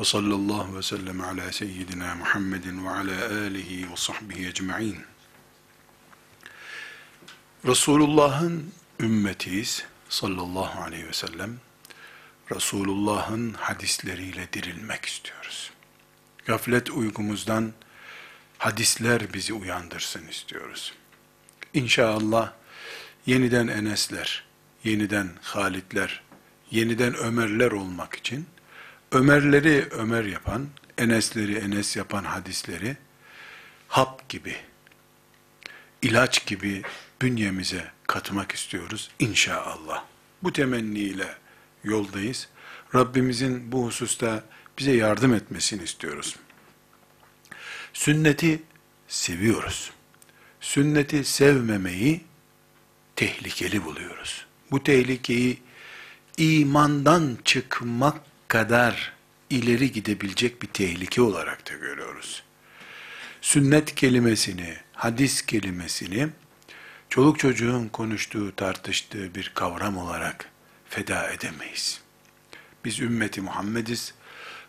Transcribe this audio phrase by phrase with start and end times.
[0.00, 4.98] Ve sallallahu ve sellem ala seyyidina Muhammedin ve ala alihi ve sahbihi ecma'in.
[7.66, 11.60] Resulullah'ın ümmetiyiz sallallahu aleyhi ve sellem.
[12.54, 15.70] Resulullah'ın hadisleriyle dirilmek istiyoruz.
[16.44, 17.72] Gaflet uykumuzdan
[18.58, 20.92] hadisler bizi uyandırsın istiyoruz.
[21.74, 22.52] İnşallah
[23.26, 24.44] yeniden Enesler,
[24.84, 26.22] yeniden Halitler,
[26.70, 28.46] yeniden Ömerler olmak için
[29.16, 30.66] Ömerleri Ömer yapan,
[30.98, 32.96] Enesleri Enes yapan hadisleri
[33.88, 34.56] hap gibi,
[36.02, 36.82] ilaç gibi
[37.22, 40.04] bünyemize katmak istiyoruz inşallah.
[40.42, 41.34] Bu temenniyle
[41.84, 42.48] yoldayız.
[42.94, 44.44] Rabbimizin bu hususta
[44.78, 46.36] bize yardım etmesini istiyoruz.
[47.92, 48.62] Sünneti
[49.08, 49.90] seviyoruz.
[50.60, 52.24] Sünneti sevmemeyi
[53.16, 54.46] tehlikeli buluyoruz.
[54.70, 55.58] Bu tehlikeyi
[56.36, 59.12] imandan çıkmak kadar
[59.50, 62.42] ileri gidebilecek bir tehlike olarak da görüyoruz.
[63.40, 66.28] Sünnet kelimesini, hadis kelimesini
[67.10, 70.50] çoluk çocuğun konuştuğu, tartıştığı bir kavram olarak
[70.88, 72.00] feda edemeyiz.
[72.84, 74.14] Biz ümmeti Muhammediz.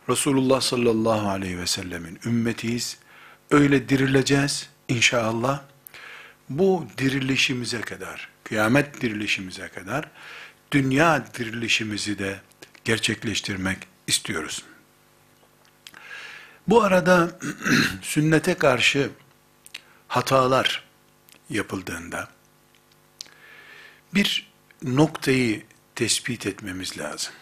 [0.09, 2.97] Resulullah sallallahu aleyhi ve sellemin ümmetiyiz.
[3.52, 5.62] Öyle dirileceğiz inşallah.
[6.50, 10.12] Bu dirilişimize kadar, kıyamet dirilişimize kadar
[10.72, 12.40] dünya dirilişimizi de
[12.88, 13.78] gerçekleştirmek
[14.08, 14.64] istiyoruz.
[16.68, 17.40] Bu arada
[18.02, 19.09] sünnete karşı
[20.08, 20.84] hatalar
[21.50, 22.30] yapıldığında
[24.14, 24.52] bir
[24.84, 25.64] noktayı
[25.96, 27.34] tespit etmemiz lazım.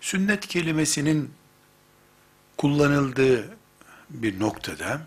[0.00, 1.34] Sünnet kelimesinin
[2.56, 3.56] kullanıldığı
[4.10, 5.00] bir noktada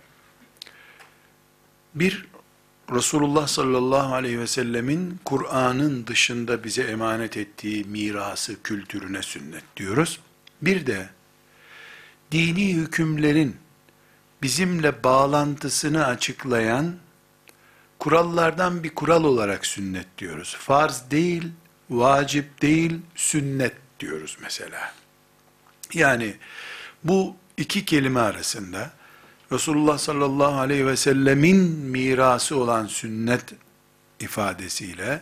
[1.96, 2.26] bir
[2.92, 10.20] Resulullah sallallahu aleyhi ve sellemin Kur'an'ın dışında bize emanet ettiği mirası, kültürüne sünnet diyoruz.
[10.62, 11.10] Bir de
[12.32, 13.58] dini hükümlerin
[14.42, 16.96] bizimle bağlantısını açıklayan
[18.00, 20.56] kurallardan bir kural olarak sünnet diyoruz.
[20.60, 21.48] Farz değil,
[21.90, 24.94] vacip değil, sünnet diyoruz mesela.
[25.94, 26.36] Yani
[27.04, 28.92] bu iki kelime arasında
[29.52, 33.44] Resulullah sallallahu aleyhi ve sellemin mirası olan sünnet
[34.20, 35.22] ifadesiyle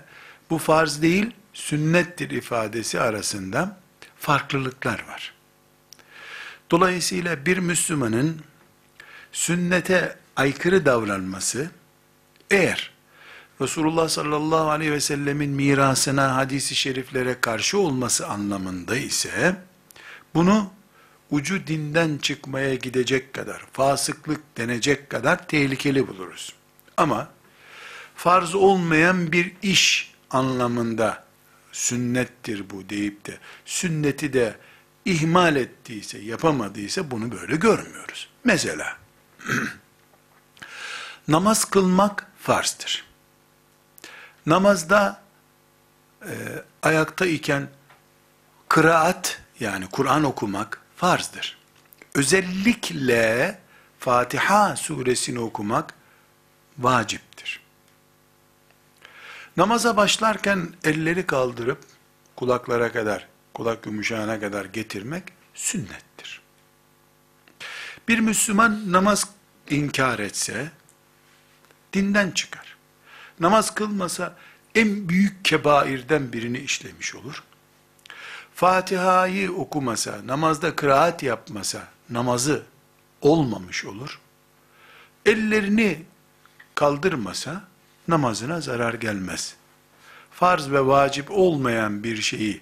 [0.50, 3.78] bu farz değil sünnettir ifadesi arasında
[4.18, 5.34] farklılıklar var.
[6.72, 8.42] Dolayısıyla bir Müslümanın
[9.32, 11.70] sünnete aykırı davranması
[12.52, 12.92] eğer
[13.62, 19.56] Resulullah sallallahu aleyhi ve sellemin mirasına, hadisi şeriflere karşı olması anlamında ise
[20.36, 20.72] bunu
[21.32, 26.54] ucu dinden çıkmaya gidecek kadar, fasıklık denecek kadar tehlikeli buluruz.
[26.98, 27.30] Ama
[28.16, 31.24] farz olmayan bir iş anlamında
[31.72, 34.56] sünnettir bu deyip de sünneti de
[35.06, 38.30] ihmal ettiyse, yapamadıysa bunu böyle görmüyoruz.
[38.44, 38.98] Mesela
[41.28, 43.06] namaz kılmak farzdır.
[44.46, 45.22] Namazda
[46.22, 46.34] e,
[46.84, 47.70] ayakta iken
[48.70, 51.58] kıraat yani Kur'an okumak farzdır.
[52.16, 53.60] Özellikle
[54.00, 55.94] Fatiha suresini okumak
[56.78, 57.60] vaciptir.
[59.58, 61.80] Namaza başlarken elleri kaldırıp
[62.36, 65.24] kulaklara kadar, kulak yumuşağına kadar getirmek
[65.54, 66.42] sünnettir.
[68.08, 69.28] Bir Müslüman namaz
[69.70, 70.72] inkar etse
[71.94, 72.78] dinden çıkar.
[73.40, 74.36] Namaz kılmasa
[74.76, 77.44] en büyük kebairden birini işlemiş olur.
[78.60, 82.64] Fatiha'yı okumasa, namazda kıraat yapmasa, namazı
[83.22, 84.20] olmamış olur.
[85.26, 86.04] Ellerini
[86.76, 87.64] kaldırmasa,
[88.08, 89.56] namazına zarar gelmez.
[90.32, 92.62] Farz ve vacip olmayan bir şeyi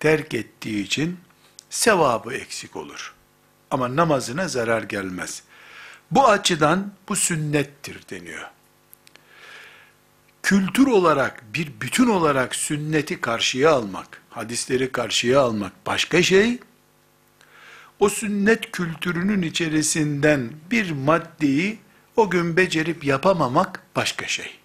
[0.00, 1.20] terk ettiği için,
[1.70, 3.14] sevabı eksik olur.
[3.70, 5.42] Ama namazına zarar gelmez.
[6.10, 8.50] Bu açıdan bu sünnettir deniyor
[10.44, 16.58] kültür olarak, bir bütün olarak sünneti karşıya almak, hadisleri karşıya almak başka şey,
[18.00, 21.78] o sünnet kültürünün içerisinden bir maddeyi
[22.16, 24.58] o gün becerip yapamamak başka şey.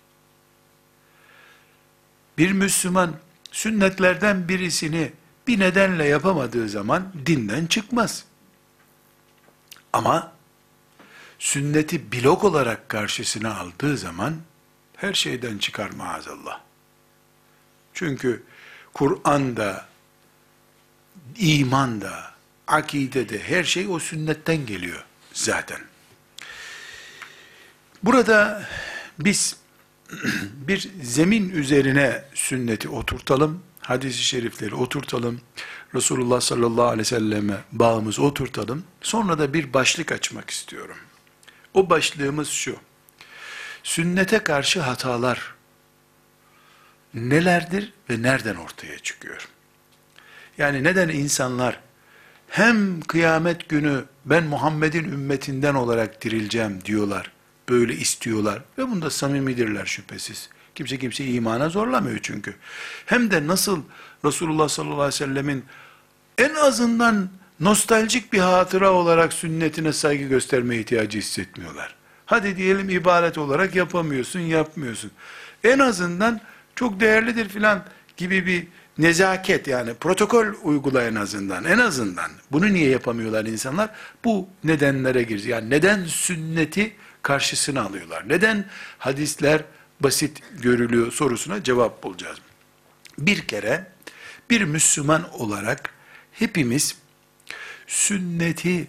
[2.38, 3.16] Bir Müslüman
[3.52, 5.12] sünnetlerden birisini
[5.48, 8.26] bir nedenle yapamadığı zaman dinden çıkmaz.
[9.94, 10.32] Ama
[11.40, 14.36] sünneti blok olarak karşısına aldığı zaman
[14.96, 16.62] her şeyden çıkar maazallah.
[17.94, 18.44] Çünkü
[18.94, 19.86] Kur'an'da,
[21.38, 22.34] imanda,
[22.68, 25.80] akidede her şey o sünnetten geliyor zaten.
[28.04, 28.68] Burada
[29.20, 29.56] biz
[30.54, 33.64] bir zemin üzerine sünneti oturtalım.
[33.82, 35.42] hadisi şerifleri oturtalım.
[35.96, 38.84] Resulullah sallallahu aleyhi ve selleme bağımızı oturtalım.
[39.02, 40.98] Sonra da bir başlık açmak istiyorum.
[41.74, 42.76] O başlığımız şu.
[43.84, 45.54] Sünnete karşı hatalar
[47.14, 49.48] nelerdir ve nereden ortaya çıkıyor?
[50.58, 51.80] Yani neden insanlar
[52.50, 57.32] hem kıyamet günü ben Muhammed'in ümmetinden olarak dirileceğim diyorlar,
[57.70, 60.50] böyle istiyorlar ve bunda samimidirler şüphesiz.
[60.76, 62.56] Kimse kimse imana zorlamıyor çünkü.
[63.06, 63.82] Hem de nasıl
[64.26, 65.66] Resulullah sallallahu aleyhi ve sellemin
[66.38, 67.30] en azından
[67.60, 71.96] nostaljik bir hatıra olarak sünnetine saygı gösterme ihtiyacı hissetmiyorlar.
[72.26, 75.12] Hadi diyelim ibaret olarak yapamıyorsun, yapmıyorsun.
[75.64, 76.42] En azından
[76.80, 77.86] çok değerlidir filan
[78.18, 78.68] gibi bir
[78.98, 81.66] nezaket yani protokol uygula en azından.
[81.66, 82.32] En azından.
[82.52, 83.90] Bunu niye yapamıyorlar insanlar?
[84.26, 85.48] Bu nedenlere giriyor.
[85.48, 88.30] Yani neden sünneti karşısına alıyorlar?
[88.30, 88.66] Neden
[88.98, 89.62] hadisler
[90.00, 92.38] basit görülüyor sorusuna cevap bulacağız.
[93.18, 93.88] Bir kere
[94.50, 95.94] bir Müslüman olarak
[96.32, 96.96] hepimiz
[97.88, 98.88] sünneti,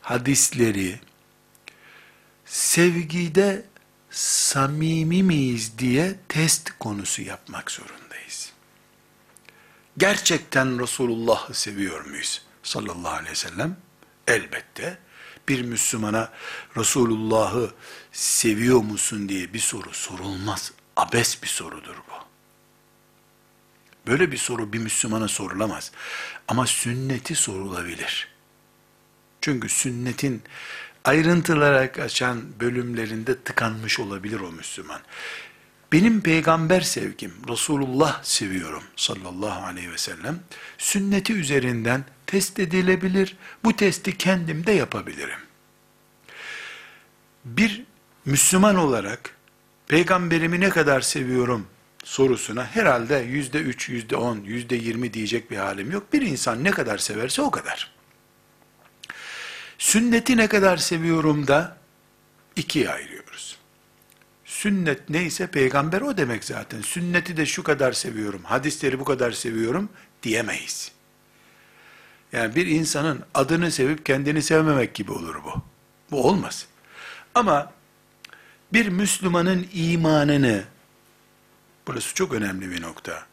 [0.00, 1.00] hadisleri
[2.44, 3.71] sevgide
[4.12, 8.52] samimi miyiz diye test konusu yapmak zorundayız.
[9.98, 12.42] Gerçekten Resulullah'ı seviyor muyuz?
[12.62, 13.76] Sallallahu aleyhi ve sellem.
[14.28, 14.98] Elbette
[15.48, 16.32] bir Müslümana
[16.76, 17.74] Resulullah'ı
[18.12, 20.72] seviyor musun diye bir soru sorulmaz.
[20.96, 22.12] Abes bir sorudur bu.
[24.06, 25.92] Böyle bir soru bir Müslümana sorulamaz.
[26.48, 28.28] Ama sünneti sorulabilir.
[29.40, 30.42] Çünkü sünnetin
[31.04, 35.00] ayrıntılara kaçan bölümlerinde tıkanmış olabilir o Müslüman.
[35.92, 40.40] Benim peygamber sevgim, Resulullah seviyorum sallallahu aleyhi ve sellem,
[40.78, 43.36] sünneti üzerinden test edilebilir.
[43.64, 45.38] Bu testi kendim de yapabilirim.
[47.44, 47.84] Bir
[48.24, 49.36] Müslüman olarak
[49.88, 51.66] peygamberimi ne kadar seviyorum
[52.04, 56.12] sorusuna herhalde yüzde üç, yüzde on, yüzde yirmi diyecek bir halim yok.
[56.12, 57.92] Bir insan ne kadar severse o kadar.
[59.82, 61.76] Sünneti ne kadar seviyorum da
[62.56, 63.58] ikiye ayırıyoruz.
[64.44, 66.80] Sünnet neyse peygamber o demek zaten.
[66.80, 69.88] Sünneti de şu kadar seviyorum, hadisleri bu kadar seviyorum
[70.22, 70.92] diyemeyiz.
[72.32, 75.62] Yani bir insanın adını sevip kendini sevmemek gibi olur bu.
[76.10, 76.66] Bu olmaz.
[77.34, 77.72] Ama
[78.72, 80.64] bir Müslümanın imanını,
[81.86, 83.26] burası çok önemli bir nokta.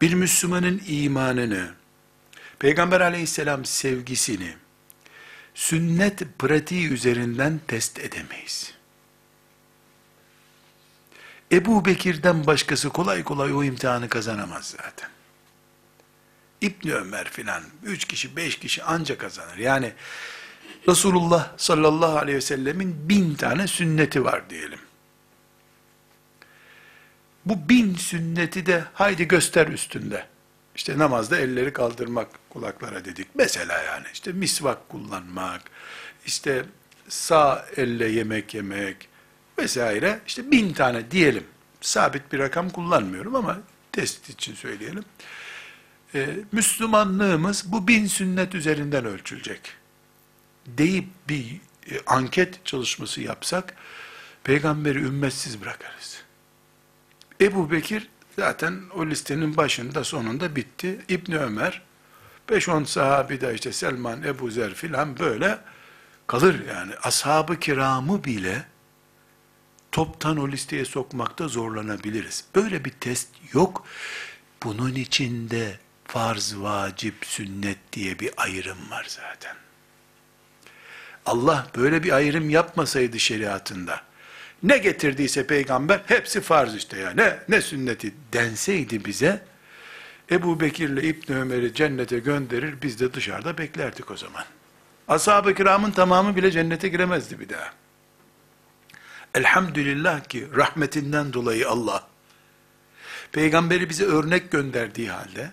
[0.00, 1.70] Bir Müslümanın imanını,
[2.58, 4.54] Peygamber aleyhisselam sevgisini,
[5.60, 8.74] sünnet pratiği üzerinden test edemeyiz.
[11.52, 15.10] Ebu Bekir'den başkası kolay kolay o imtihanı kazanamaz zaten.
[16.60, 19.56] İbni Ömer filan, üç kişi, beş kişi anca kazanır.
[19.56, 19.92] Yani
[20.88, 24.80] Resulullah sallallahu aleyhi ve sellemin bin tane sünneti var diyelim.
[27.46, 30.26] Bu bin sünneti de haydi göster üstünde.
[30.76, 33.28] İşte namazda elleri kaldırmak kulaklara dedik.
[33.34, 35.62] Mesela yani işte misvak kullanmak,
[36.26, 36.64] işte
[37.08, 39.08] sağ elle yemek yemek
[39.58, 40.20] vesaire.
[40.26, 41.44] İşte bin tane diyelim.
[41.80, 43.58] Sabit bir rakam kullanmıyorum ama
[43.92, 45.04] test için söyleyelim.
[46.14, 49.60] Ee, Müslümanlığımız bu bin sünnet üzerinden ölçülecek.
[50.66, 51.60] Deyip bir
[51.90, 53.74] e, anket çalışması yapsak,
[54.44, 56.22] peygamberi ümmetsiz bırakarız.
[57.40, 58.08] Ebu Bekir
[58.40, 61.00] zaten o listenin başında sonunda bitti.
[61.08, 61.82] İbni Ömer,
[62.48, 65.58] 5-10 sahabi de işte Selman, Ebu Zer filan böyle
[66.26, 66.92] kalır yani.
[67.02, 68.64] Ashab-ı kiramı bile
[69.92, 72.44] toptan o listeye sokmakta zorlanabiliriz.
[72.54, 73.86] Böyle bir test yok.
[74.62, 79.56] Bunun içinde farz, vacip, sünnet diye bir ayrım var zaten.
[81.26, 84.02] Allah böyle bir ayrım yapmasaydı şeriatında,
[84.62, 87.10] ne getirdiyse peygamber hepsi farz işte ya.
[87.10, 89.42] Ne, ne sünneti denseydi bize,
[90.30, 94.44] Ebu Bekir'le İbn Ömer'i cennete gönderir, biz de dışarıda beklerdik o zaman.
[95.08, 97.72] Ashab-ı kiramın tamamı bile cennete giremezdi bir daha.
[99.34, 102.06] Elhamdülillah ki rahmetinden dolayı Allah,
[103.32, 105.50] peygamberi bize örnek gönderdiği halde,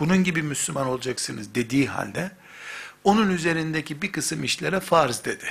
[0.00, 2.30] bunun gibi Müslüman olacaksınız dediği halde,
[3.04, 5.44] onun üzerindeki bir kısım işlere farz dedi.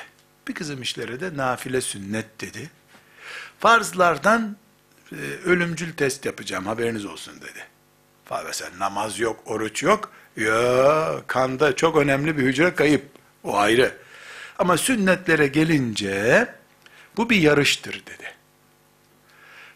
[0.47, 2.69] Bir kısım işlere de nafile sünnet dedi.
[3.61, 4.55] Farzlardan
[5.11, 5.15] e,
[5.45, 7.65] ölümcül test yapacağım haberiniz olsun dedi.
[8.45, 10.11] Mesela namaz yok, oruç yok.
[10.37, 13.05] Ya kanda çok önemli bir hücre kayıp.
[13.43, 13.91] O ayrı.
[14.59, 16.47] Ama sünnetlere gelince
[17.17, 18.33] bu bir yarıştır dedi.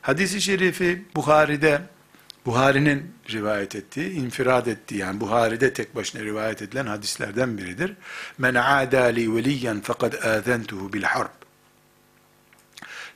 [0.01, 1.81] Hadis-i şerifi Buhari'de
[2.45, 7.93] Buhari'nin rivayet ettiği, infirad ettiği yani Buhari'de tek başına rivayet edilen hadislerden biridir.
[8.37, 11.44] Men adali veliyen fekad azentuhu bil harb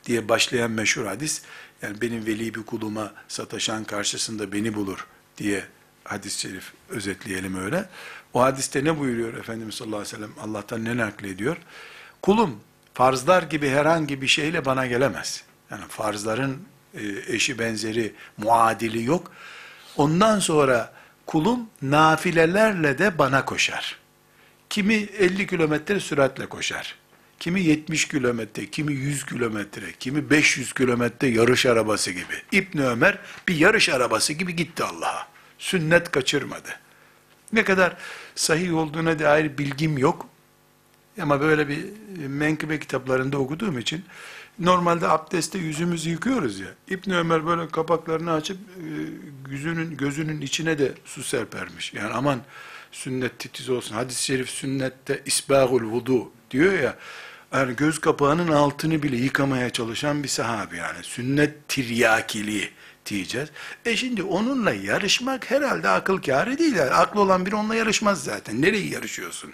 [0.06, 1.42] diye başlayan meşhur hadis,
[1.82, 5.64] yani benim veli bir kuluma sataşan karşısında beni bulur diye
[6.04, 7.90] hadis-i şerif özetleyelim öyle.
[8.34, 10.34] O hadiste ne buyuruyor Efendimiz sallallahu aleyhi ve sellem?
[10.42, 11.58] Allah'tan ne naklediyor?
[12.22, 12.60] Kulum
[12.94, 15.44] farzlar gibi herhangi bir şeyle bana gelemez.
[15.72, 16.62] Yani farzların
[16.94, 19.32] e, eşi benzeri muadili yok.
[19.98, 20.94] Ondan sonra
[21.26, 24.00] kulum nafilelerle de bana koşar.
[24.70, 26.96] Kimi 50 kilometre süratle koşar.
[27.40, 32.42] Kimi 70 kilometre, kimi 100 kilometre, kimi 500 kilometre yarış arabası gibi.
[32.52, 35.28] İbn Ömer bir yarış arabası gibi gitti Allah'a.
[35.60, 36.70] Sünnet kaçırmadı.
[37.54, 37.98] Ne kadar
[38.36, 40.28] sahih olduğuna dair bilgim yok.
[41.22, 41.86] Ama böyle bir
[42.28, 44.06] menkıbe kitaplarında okuduğum için
[44.60, 46.68] normalde abdestte yüzümüzü yıkıyoruz ya.
[46.88, 48.88] İbn Ömer böyle kapaklarını açıp e,
[49.52, 51.94] yüzünün gözünün içine de su serpermiş.
[51.94, 52.42] Yani aman
[52.92, 53.96] sünnet titiz olsun.
[53.96, 56.96] Hadis-i şerif sünnette isbagul vudu diyor ya.
[57.54, 61.04] Yani göz kapağının altını bile yıkamaya çalışan bir sahabi yani.
[61.04, 62.72] Sünnet tiryakiliği
[63.06, 63.50] diyeceğiz.
[63.86, 66.76] E şimdi onunla yarışmak herhalde akıl kârı değil.
[66.76, 68.62] Yani aklı olan biri onunla yarışmaz zaten.
[68.62, 69.54] Nereye yarışıyorsun?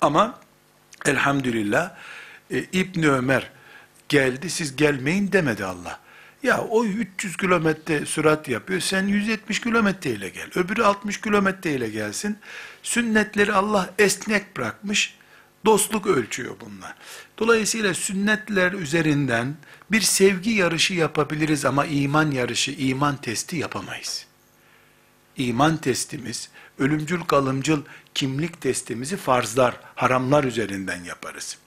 [0.00, 0.38] Ama
[1.06, 1.90] elhamdülillah
[2.50, 3.50] e, İbn Ömer
[4.08, 6.00] geldi siz gelmeyin demedi Allah.
[6.42, 8.80] Ya o 300 kilometre sürat yapıyor.
[8.80, 10.50] Sen 170 kilometre ile gel.
[10.54, 12.38] Öbürü 60 kilometre ile gelsin.
[12.82, 15.19] Sünnetleri Allah esnek bırakmış.
[15.64, 16.94] Dostluk ölçüyor bunlar.
[17.38, 19.54] Dolayısıyla sünnetler üzerinden
[19.90, 24.26] bir sevgi yarışı yapabiliriz ama iman yarışı, iman testi yapamayız.
[25.36, 26.48] İman testimiz,
[26.78, 27.82] ölümcül kalımcıl
[28.14, 31.58] kimlik testimizi farzlar, haramlar üzerinden yaparız.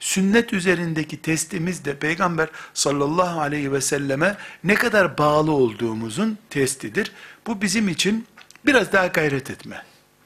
[0.00, 7.12] Sünnet üzerindeki testimiz de Peygamber sallallahu aleyhi ve selleme ne kadar bağlı olduğumuzun testidir.
[7.46, 8.26] Bu bizim için
[8.66, 9.82] biraz daha gayret etme,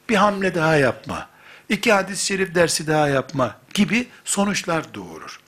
[0.08, 1.28] bir hamle daha yapma,
[1.68, 5.40] iki hadis-i şerif dersi daha yapma gibi sonuçlar doğurur.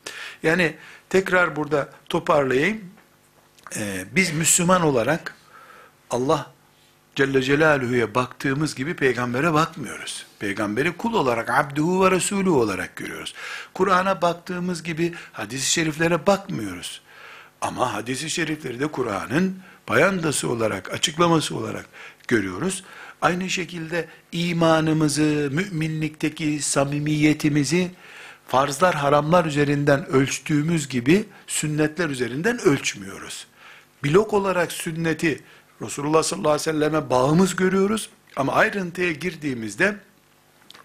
[0.42, 0.76] Yani
[1.08, 2.80] tekrar burada toparlayayım.
[3.76, 5.34] Ee, biz Müslüman olarak
[6.10, 6.52] Allah
[7.14, 10.26] Celle Celaluhu'ya baktığımız gibi peygambere bakmıyoruz.
[10.38, 13.34] Peygamberi kul olarak, abduhu ve resulü olarak görüyoruz.
[13.74, 17.00] Kur'an'a baktığımız gibi hadis-i şeriflere bakmıyoruz.
[17.60, 21.86] Ama hadis-i şerifleri de Kur'an'ın payandası olarak, açıklaması olarak
[22.28, 22.84] görüyoruz.
[23.22, 27.90] Aynı şekilde imanımızı, müminlikteki samimiyetimizi
[28.48, 33.46] farzlar, haramlar üzerinden ölçtüğümüz gibi sünnetler üzerinden ölçmüyoruz.
[34.04, 35.42] Blok olarak sünneti
[35.82, 38.10] Resulullah sallallahu aleyhi ve selleme bağımız görüyoruz.
[38.36, 39.96] Ama ayrıntıya girdiğimizde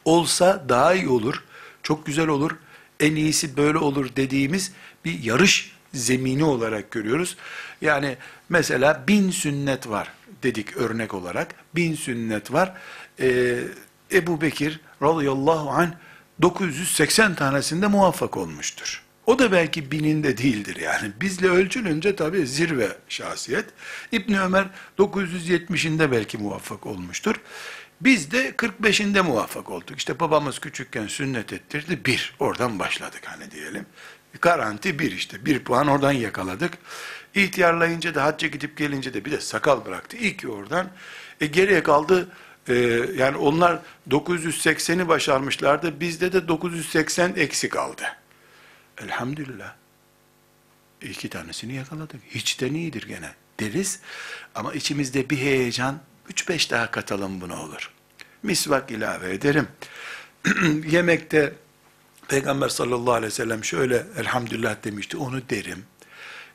[0.05, 1.43] olsa daha iyi olur,
[1.83, 2.51] çok güzel olur,
[2.99, 4.71] en iyisi böyle olur dediğimiz
[5.05, 7.37] bir yarış zemini olarak görüyoruz.
[7.81, 8.17] Yani
[8.49, 10.14] mesela bin sünnet var
[10.45, 11.55] dedik örnek olarak.
[11.75, 12.73] Bin sünnet var.
[13.19, 13.57] Ee,
[14.11, 15.91] Ebu Bekir radıyallahu anh
[16.41, 19.05] 980 tanesinde muvaffak olmuştur.
[19.25, 21.11] O da belki bininde değildir yani.
[21.21, 23.65] Bizle ölçülünce tabi zirve şahsiyet.
[24.11, 24.65] İbn Ömer
[24.99, 27.35] 970'inde belki muvaffak olmuştur.
[28.01, 29.97] Biz de 45'inde muvaffak olduk.
[29.97, 32.05] İşte babamız küçükken sünnet ettirdi.
[32.05, 32.35] Bir.
[32.39, 33.85] Oradan başladık hani diyelim.
[34.41, 35.45] Garanti bir işte.
[35.45, 36.73] Bir puan oradan yakaladık.
[37.35, 40.17] İhtiyarlayınca da hacca gidip gelince de bir de sakal bıraktı.
[40.17, 40.89] İyi ki oradan.
[41.41, 42.29] E geriye kaldı
[42.67, 42.73] e,
[43.17, 45.99] yani onlar 980'i başarmışlardı.
[45.99, 48.03] Bizde de 980 eksik kaldı.
[48.97, 49.73] Elhamdülillah.
[51.01, 52.21] İki tanesini yakaladık.
[52.29, 53.99] Hiçten iyidir gene deriz.
[54.55, 55.99] Ama içimizde bir heyecan,
[56.29, 57.91] üç beş daha katalım buna olur.
[58.43, 59.67] Misvak ilave ederim.
[60.87, 61.53] Yemekte
[62.27, 65.85] Peygamber sallallahu aleyhi ve sellem şöyle elhamdülillah demişti, onu derim.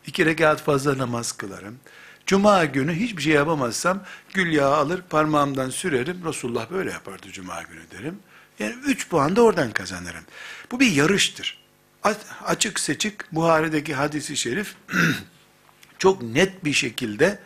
[0.07, 1.79] İki rekat fazla namaz kılarım.
[2.27, 4.03] Cuma günü hiçbir şey yapamazsam
[4.35, 6.25] gül yağı alır parmağımdan sürerim.
[6.25, 8.19] Resulullah böyle yapardı cuma günü derim.
[8.59, 10.25] Yani üç puan da oradan kazanırım.
[10.71, 11.61] Bu bir yarıştır
[12.45, 14.75] açık seçik Buhari'deki hadisi şerif
[15.99, 17.39] çok net bir şekilde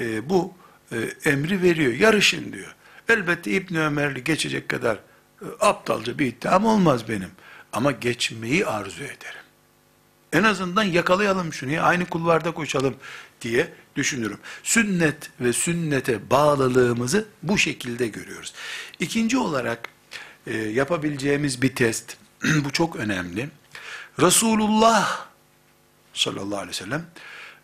[0.00, 0.54] e, bu
[0.92, 1.92] e, emri veriyor.
[1.92, 2.74] Yarışın diyor.
[3.08, 4.96] Elbette İbn Ömer'i geçecek kadar
[5.42, 7.30] e, aptalca bir iddiam olmaz benim.
[7.72, 9.47] Ama geçmeyi arzu ederim.
[10.32, 12.94] En azından yakalayalım şunu, aynı kulvarda koşalım
[13.40, 14.38] diye düşünürüm.
[14.62, 18.54] Sünnet ve sünnete bağlılığımızı bu şekilde görüyoruz.
[18.98, 19.88] İkinci olarak
[20.46, 22.16] e, yapabileceğimiz bir test,
[22.64, 23.48] bu çok önemli.
[24.20, 25.26] Resulullah
[26.14, 27.06] sallallahu aleyhi ve sellem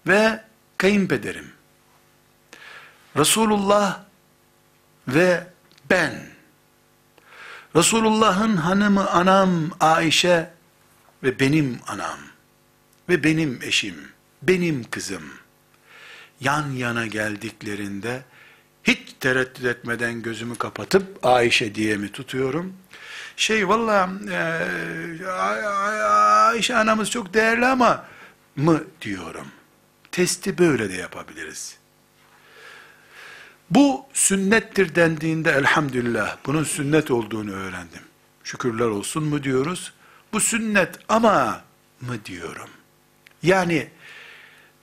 [0.07, 0.45] ve
[0.79, 1.53] kayınpederim.
[3.17, 4.01] Resulullah
[5.09, 5.47] ve
[5.91, 6.35] ben.
[7.77, 10.51] Resulullah'ın hanımı anam Ayşe
[11.23, 12.19] ve benim anam
[13.09, 13.95] ve benim eşim,
[14.43, 15.23] benim kızım
[16.41, 18.23] yan yana geldiklerinde
[18.85, 22.73] hiç tereddüt etmeden gözümü kapatıp Ayşe diye mi tutuyorum?
[23.37, 28.07] Şey valla e, Ayşe anamız çok değerli ama
[28.57, 29.47] mı diyorum.
[30.13, 31.77] Testi böyle de yapabiliriz.
[33.71, 38.03] Bu sünnettir dendiğinde elhamdülillah bunun sünnet olduğunu öğrendim.
[38.45, 39.93] Şükürler olsun mu diyoruz?
[40.33, 41.65] Bu sünnet ama
[42.01, 42.71] mı diyorum?
[43.45, 43.87] Yani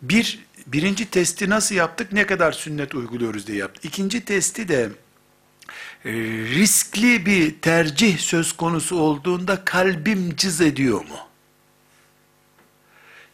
[0.02, 2.12] bir birinci testi nasıl yaptık?
[2.12, 3.86] Ne kadar sünnet uyguluyoruz diye yaptık.
[3.86, 4.90] İkinci testi de
[6.06, 6.12] e,
[6.56, 11.18] riskli bir tercih söz konusu olduğunda kalbim cız ediyor mu?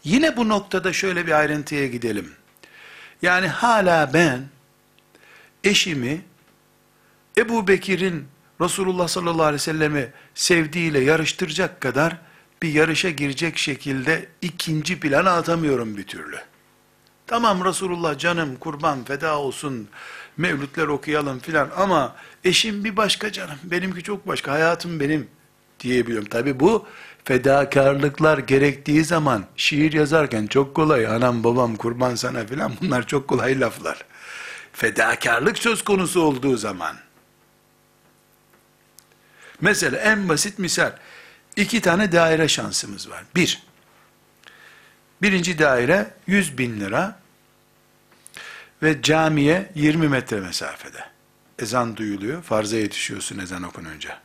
[0.04, 2.32] Yine bu noktada şöyle bir ayrıntıya gidelim.
[3.22, 4.46] Yani hala ben
[5.64, 6.22] eşimi
[7.38, 8.28] Ebu Bekir'in
[8.62, 12.18] Resulullah sallallahu aleyhi ve sellemi sevdiğiyle yarıştıracak kadar
[12.62, 16.38] bir yarışa girecek şekilde ikinci plana atamıyorum bir türlü.
[17.28, 19.88] Tamam Resulullah canım kurban feda olsun
[20.38, 25.28] mevlütler okuyalım filan ama eşim bir başka canım benimki çok başka hayatım benim
[25.80, 26.30] diyebiliyorum.
[26.30, 26.86] Tabi bu
[27.26, 33.60] fedakarlıklar gerektiği zaman şiir yazarken çok kolay anam babam kurban sana filan bunlar çok kolay
[33.60, 34.06] laflar.
[34.74, 36.96] Fedakarlık söz konusu olduğu zaman
[39.62, 40.92] mesela en basit misal
[41.58, 43.24] iki tane daire şansımız var.
[43.36, 43.64] Bir,
[45.22, 47.20] birinci daire 100 bin lira
[48.84, 51.06] ve camiye 20 metre mesafede.
[51.60, 54.20] Ezan duyuluyor, farza yetişiyorsun ezan okununca.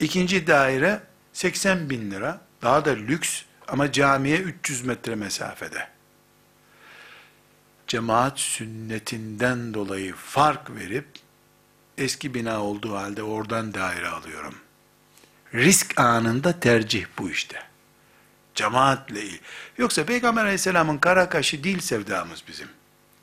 [0.00, 1.00] İkinci daire
[1.32, 5.88] 80 bin lira, daha da lüks ama camiye 300 metre mesafede.
[7.86, 11.06] Cemaat sünnetinden dolayı fark verip,
[11.98, 14.54] eski bina olduğu halde oradan daire alıyorum.
[15.54, 17.62] Risk anında tercih bu işte.
[18.54, 19.40] Cemaatle iyi.
[19.78, 22.68] Yoksa Peygamber aleyhisselamın kara kaşı değil sevdamız bizim.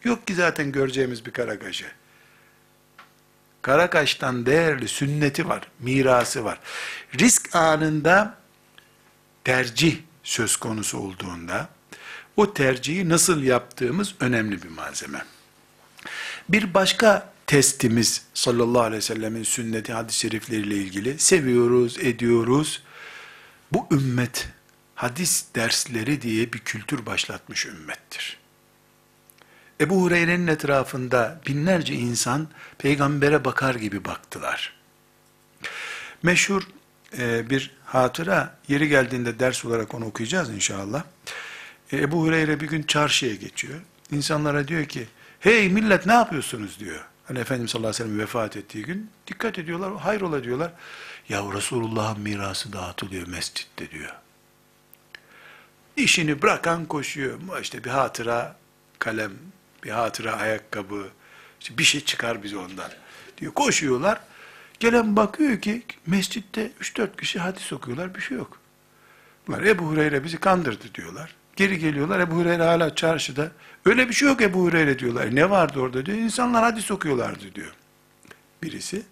[0.04, 1.86] Yok ki zaten göreceğimiz bir kara kaşı.
[3.62, 6.60] Karakaş'tan değerli sünneti var, mirası var.
[7.20, 8.38] Risk anında
[9.44, 11.70] tercih söz konusu olduğunda
[12.38, 15.26] o tercihi nasıl yaptığımız önemli bir malzeme.
[16.50, 22.84] Bir başka testimiz sallallahu aleyhi ve sellemin sünneti hadis-i şerifleriyle ilgili seviyoruz, ediyoruz.
[23.72, 24.50] Bu ümmet
[24.96, 28.38] hadis dersleri diye bir kültür başlatmış ümmettir.
[29.82, 34.74] Ebu Hureyre'nin etrafında binlerce insan peygambere bakar gibi baktılar.
[36.24, 36.64] Meşhur
[37.18, 41.04] e, bir hatıra, yeri geldiğinde ders olarak onu okuyacağız inşallah.
[41.92, 43.80] E, Ebu Hureyre bir gün çarşıya geçiyor.
[44.12, 45.08] İnsanlara diyor ki,
[45.40, 47.06] hey millet ne yapıyorsunuz diyor.
[47.28, 50.72] Hani Efendimiz sallallahu aleyhi ve sellem vefat ettiği gün dikkat ediyorlar, hayrola diyorlar.
[51.30, 54.16] Ya Resulullah'ın mirası dağıtılıyor mescitte diyor.
[55.98, 57.40] İşini bırakan koşuyor.
[57.62, 58.56] İşte bir hatıra
[59.00, 59.32] kalem,
[59.84, 61.08] bir hatıra ayakkabı,
[61.62, 62.92] işte bir şey çıkar bize ondan
[63.38, 63.54] diyor.
[63.54, 64.22] Koşuyorlar.
[64.80, 68.58] Gelen bakıyor ki mescitte 3-4 kişi hadis okuyorlar, bir şey yok.
[69.48, 71.36] Bunlar Ebu Hureyre bizi kandırdı diyorlar.
[71.58, 73.52] Geri geliyorlar Ebu Hureyre hala çarşıda.
[73.86, 75.36] Öyle bir şey yok Ebu Hureyre diyorlar.
[75.36, 76.18] Ne vardı orada diyor.
[76.18, 77.74] İnsanlar hadis okuyorlardı diyor.
[78.64, 79.04] Birisi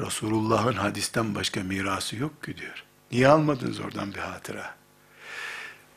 [0.00, 2.84] Resulullah'ın hadisten başka mirası yok ki diyor.
[3.12, 4.74] Niye almadınız oradan bir hatıra?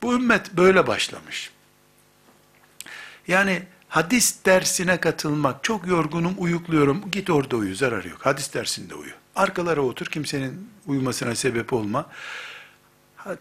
[0.02, 1.52] Bu ümmet böyle başlamış.
[3.28, 8.26] Yani hadis dersine katılmak, çok yorgunum, uyukluyorum, git orada uyu, zararı yok.
[8.26, 9.12] Hadis dersinde uyu.
[9.36, 12.10] Arkalara otur, kimsenin uyumasına sebep olma.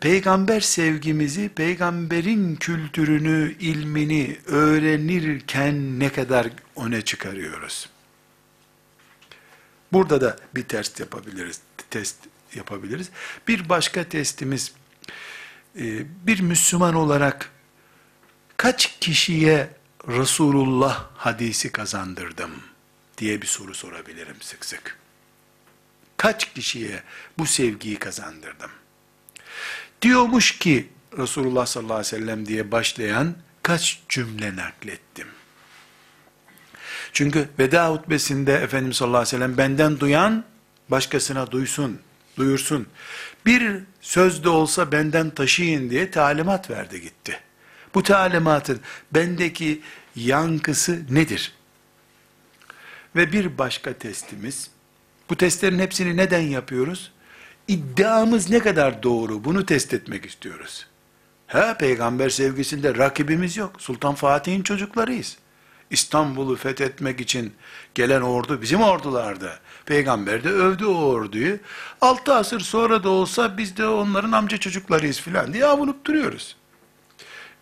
[0.01, 7.89] Peygamber sevgimizi, peygamberin kültürünü, ilmini öğrenirken ne kadar öne çıkarıyoruz.
[9.93, 12.17] Burada da bir test yapabiliriz, test
[12.55, 13.11] yapabiliriz.
[13.49, 14.73] Bir başka testimiz,
[15.77, 15.83] e,
[16.27, 17.51] bir Müslüman olarak
[18.57, 19.71] kaç kişiye
[20.09, 22.51] Resulullah hadisi kazandırdım
[23.19, 24.99] diye bir soru sorabilirim sık sık.
[26.17, 27.03] Kaç kişiye
[27.39, 28.71] bu sevgiyi kazandırdım?
[30.03, 30.89] Diyormuş ki
[31.19, 35.27] Resulullah sallallahu aleyhi ve sellem diye başlayan kaç cümle naklettim?
[37.13, 40.45] Çünkü veda hutbesinde Efendimiz sallallahu aleyhi ve sellem benden duyan
[40.89, 41.99] başkasına duysun,
[42.37, 42.87] duyursun.
[43.47, 47.41] Bir söz de olsa benden taşıyın diye talimat verdi gitti.
[47.95, 48.81] Bu talimatın
[49.13, 49.83] bendeki
[50.17, 51.53] yankısı nedir?
[53.17, 54.71] Ve bir başka testimiz,
[55.31, 57.12] bu testlerin hepsini neden yapıyoruz?
[57.69, 60.87] İddiamız ne kadar doğru bunu test etmek istiyoruz.
[61.47, 63.73] Ha peygamber sevgisinde rakibimiz yok.
[63.79, 65.39] Sultan Fatih'in çocuklarıyız.
[65.91, 67.55] İstanbul'u fethetmek için
[67.95, 69.59] gelen ordu bizim ordularda.
[69.87, 71.59] Peygamber de övdü o orduyu.
[72.01, 76.57] Altı asır sonra da olsa biz de onların amca çocuklarıyız filan diye avunup duruyoruz.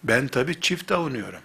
[0.05, 1.43] Ben tabi çift avunuyorum.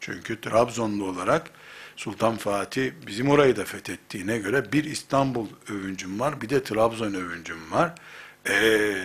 [0.00, 1.50] Çünkü Trabzonlu olarak
[1.96, 7.72] Sultan Fatih bizim orayı da fethettiğine göre bir İstanbul övüncüm var, bir de Trabzon övüncüm
[7.72, 7.94] var.
[8.48, 9.04] Ee,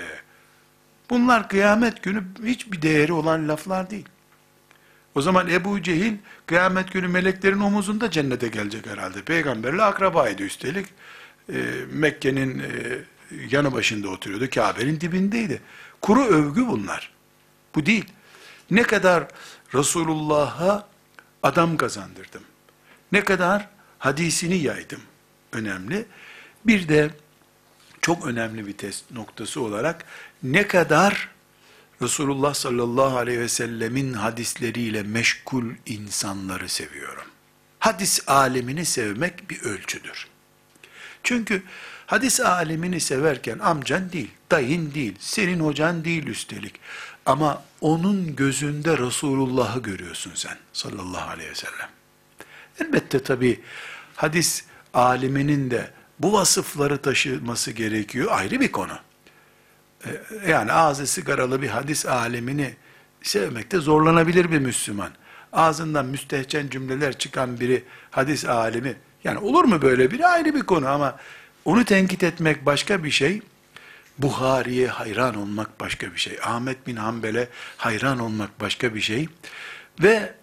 [1.10, 4.06] bunlar kıyamet günü hiçbir değeri olan laflar değil.
[5.16, 6.14] O zaman Ebu Cehil
[6.46, 9.22] kıyamet günü meleklerin omuzunda cennete gelecek herhalde.
[9.22, 10.88] Peygamberle akrabaydı üstelik.
[11.54, 12.66] Ee, Mekke'nin e,
[13.50, 14.50] yanı başında oturuyordu.
[14.50, 15.62] Kabe'nin dibindeydi.
[16.02, 17.14] Kuru övgü bunlar.
[17.76, 18.06] Bu değil.
[18.72, 19.28] Ne kadar
[19.74, 20.88] Resulullah'a
[21.44, 22.42] adam kazandırdım.
[23.12, 23.70] Ne kadar
[24.00, 25.02] hadisini yaydım.
[25.52, 26.06] Önemli.
[26.66, 27.10] Bir de
[28.02, 30.06] çok önemli bir test noktası olarak
[30.44, 31.30] ne kadar
[32.02, 37.26] Resulullah sallallahu aleyhi ve sellemin hadisleriyle meşgul insanları seviyorum.
[37.80, 40.28] Hadis alemini sevmek bir ölçüdür.
[41.24, 41.64] Çünkü
[42.06, 46.80] hadis alemini severken amcan değil, dayın değil, senin hocan değil üstelik.
[47.26, 51.90] Ama onun gözünde Resulullah'ı görüyorsun sen sallallahu aleyhi ve sellem.
[52.82, 53.60] Elbette tabi
[54.16, 54.64] hadis
[54.94, 55.90] aliminin de
[56.20, 58.98] bu vasıfları taşıması gerekiyor ayrı bir konu.
[60.06, 60.10] Ee,
[60.48, 62.76] yani ağzı sigaralı bir hadis alemini
[63.24, 65.10] sevmekte zorlanabilir bir Müslüman.
[65.54, 70.28] Ağzından müstehcen cümleler çıkan biri hadis alemi, yani olur mu böyle biri?
[70.28, 71.20] Ayrı bir konu ama
[71.66, 73.42] onu tenkit etmek başka bir şey,
[74.18, 79.30] Buhari'ye hayran olmak başka bir şey, Ahmet bin Hanbel'e hayran olmak başka bir şey.
[80.04, 80.34] Ve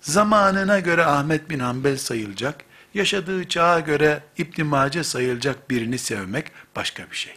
[0.00, 7.10] zamanına göre Ahmet bin Hanbel sayılacak, yaşadığı çağa göre İbn Mace sayılacak birini sevmek başka
[7.10, 7.34] bir şey.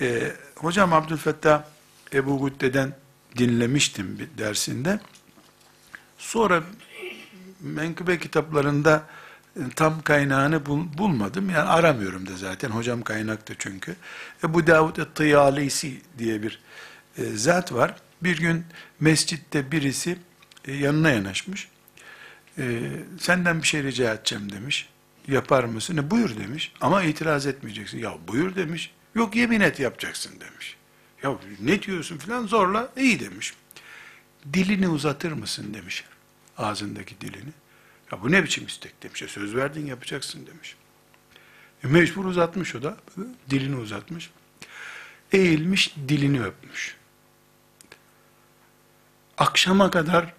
[0.00, 1.62] Ee, hocam Abdülfettah
[2.12, 2.92] Ebu Gudde'den
[3.36, 5.00] dinlemiştim bir dersinde.
[6.18, 6.62] Sonra
[7.60, 9.02] menkıbe kitaplarında
[9.56, 11.50] e, tam kaynağını bul, bulmadım.
[11.50, 12.70] Yani aramıyorum da zaten.
[12.70, 13.96] Hocam kaynaktı çünkü.
[14.44, 16.60] Ebu Davud et-Tıyalisi diye bir
[17.18, 17.96] e, zat var.
[18.22, 18.64] Bir gün
[19.00, 20.18] mescitte birisi
[20.68, 21.68] e, yanına yanaşmış.
[22.58, 22.80] E,
[23.20, 24.88] senden bir şey rica edeceğim demiş.
[25.28, 25.96] Yapar mısın?
[25.96, 26.72] E, buyur demiş.
[26.80, 27.98] Ama itiraz etmeyeceksin.
[27.98, 28.90] Ya buyur demiş.
[29.14, 30.76] Yok yemin et yapacaksın demiş.
[31.22, 33.54] Ya ne diyorsun filan zorla iyi demiş.
[34.52, 36.04] Dilini uzatır mısın demiş.
[36.58, 37.52] Ağzındaki dilini.
[38.12, 39.22] Ya bu ne biçim istek demiş.
[39.22, 40.76] Ya söz verdin yapacaksın demiş.
[41.84, 42.96] E mecbur uzatmış o da.
[43.50, 44.30] Dilini uzatmış.
[45.32, 46.96] Eğilmiş dilini öpmüş.
[49.38, 50.34] Akşama kadar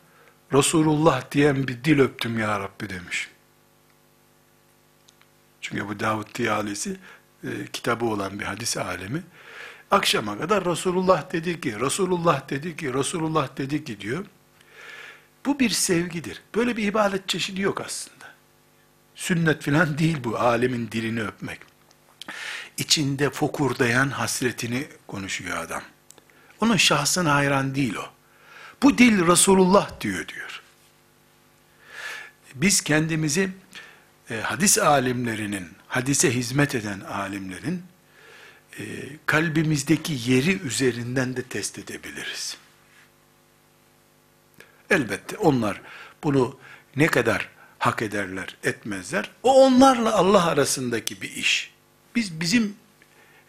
[0.53, 3.29] Resulullah diyen bir dil öptüm ya Rabbi demiş.
[5.61, 6.97] Çünkü bu Davud Tiyalisi
[7.43, 9.23] e, kitabı olan bir hadis alemi.
[9.91, 14.25] Akşama kadar Resulullah dedi ki, Resulullah dedi ki, Resulullah dedi ki diyor.
[15.45, 16.41] Bu bir sevgidir.
[16.55, 18.25] Böyle bir ibadet çeşidi yok aslında.
[19.15, 21.59] Sünnet filan değil bu, alemin dilini öpmek.
[22.77, 25.81] İçinde fokurdayan hasretini konuşuyor adam.
[26.61, 28.18] Onun şahsına hayran değil o.
[28.83, 30.61] Bu dil Resulullah diyor diyor.
[32.55, 33.49] Biz kendimizi
[34.29, 37.83] e, hadis alimlerinin, hadise hizmet eden alimlerin
[38.79, 38.83] e,
[39.25, 42.57] kalbimizdeki yeri üzerinden de test edebiliriz.
[44.89, 45.81] Elbette onlar
[46.23, 46.59] bunu
[46.95, 49.31] ne kadar hak ederler, etmezler.
[49.43, 51.73] O onlarla Allah arasındaki bir iş.
[52.15, 52.75] Biz bizim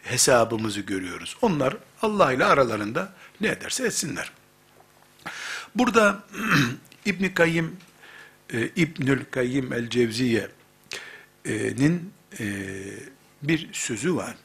[0.03, 1.37] hesabımızı görüyoruz.
[1.41, 4.31] Onlar Allah ile aralarında ne ederse etsinler.
[5.75, 6.23] Burada
[7.05, 7.77] İbn Kayyim
[8.53, 10.53] e, İbnül Kayyim el Cevziye'nin
[12.39, 12.45] e,
[13.43, 14.35] bir sözü var.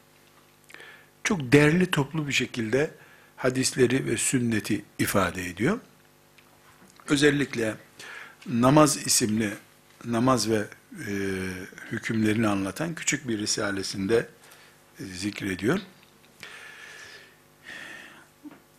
[1.24, 2.90] Çok değerli toplu bir şekilde
[3.36, 5.78] hadisleri ve sünneti ifade ediyor.
[7.08, 7.74] Özellikle
[8.46, 9.50] namaz isimli
[10.04, 10.64] namaz ve
[11.08, 11.12] e,
[11.92, 14.28] hükümlerini anlatan küçük bir risalesinde
[15.00, 15.80] e, zikrediyor.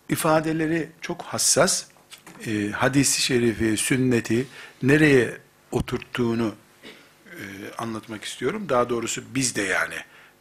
[0.10, 1.86] İfadeleri çok hassas,
[2.46, 4.48] e, hadisi şerifi, sünneti
[4.84, 5.38] nereye
[5.72, 6.56] oturttuğunu
[7.26, 7.42] e,
[7.78, 8.70] anlatmak istiyorum.
[8.70, 9.96] Daha doğrusu biz de yani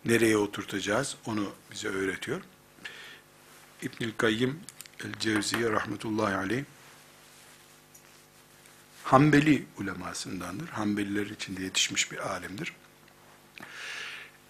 [0.05, 2.41] nereye oturtacağız onu bize öğretiyor.
[3.83, 4.61] İbnül Kayyim
[5.05, 6.65] el-Cevziye rahmetullahi aleyh
[9.07, 10.69] Hanbeli ulemasındandır.
[10.69, 12.73] Hanbeliler içinde yetişmiş bir alimdir.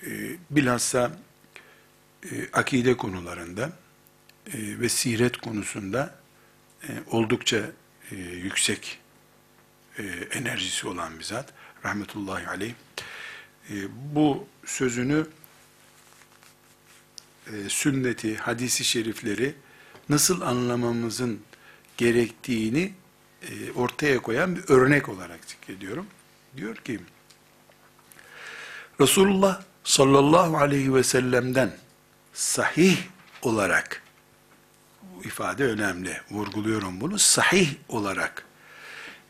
[0.07, 1.19] E, bilhassa
[2.33, 3.73] e, akide konularında
[4.47, 6.15] e, ve siret konusunda
[7.11, 7.71] oldukça
[8.11, 8.99] e, yüksek
[9.99, 11.53] e, enerjisi olan bir zat.
[11.85, 12.75] Rahmetullahi aleyh.
[13.71, 13.75] E,
[14.15, 15.27] bu sözünü
[17.47, 19.55] e, sünneti, hadisi şerifleri
[20.09, 21.41] nasıl anlamamızın
[21.97, 22.93] gerektiğini
[23.43, 26.07] e, ortaya koyan bir örnek olarak zikrediyorum.
[26.57, 27.01] Diyor ki,
[29.01, 31.77] Resulullah sallallahu aleyhi ve sellem'den
[32.33, 32.99] sahih
[33.43, 34.03] olarak,
[35.25, 38.47] ifade önemli, vurguluyorum bunu, sahih olarak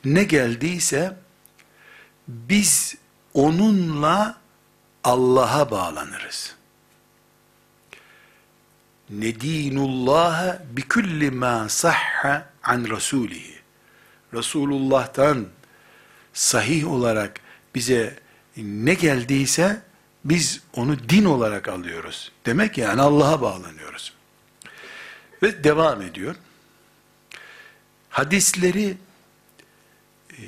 [0.05, 1.17] ne geldiyse,
[2.29, 2.97] biz
[3.35, 4.39] onunla
[5.05, 6.55] Allah'a bağlanırız.
[9.11, 13.57] Nedinullaha bi kulli ma sahha an rasulihi
[14.35, 15.47] Resulullah'tan
[16.33, 17.41] sahih olarak
[17.75, 18.19] bize
[18.57, 19.83] ne geldiyse
[20.25, 22.33] biz onu din olarak alıyoruz.
[22.47, 24.16] Demek yani Allah'a bağlanıyoruz.
[25.43, 26.35] Ve devam ediyor.
[28.11, 28.97] Hadisleri
[30.33, 30.43] e,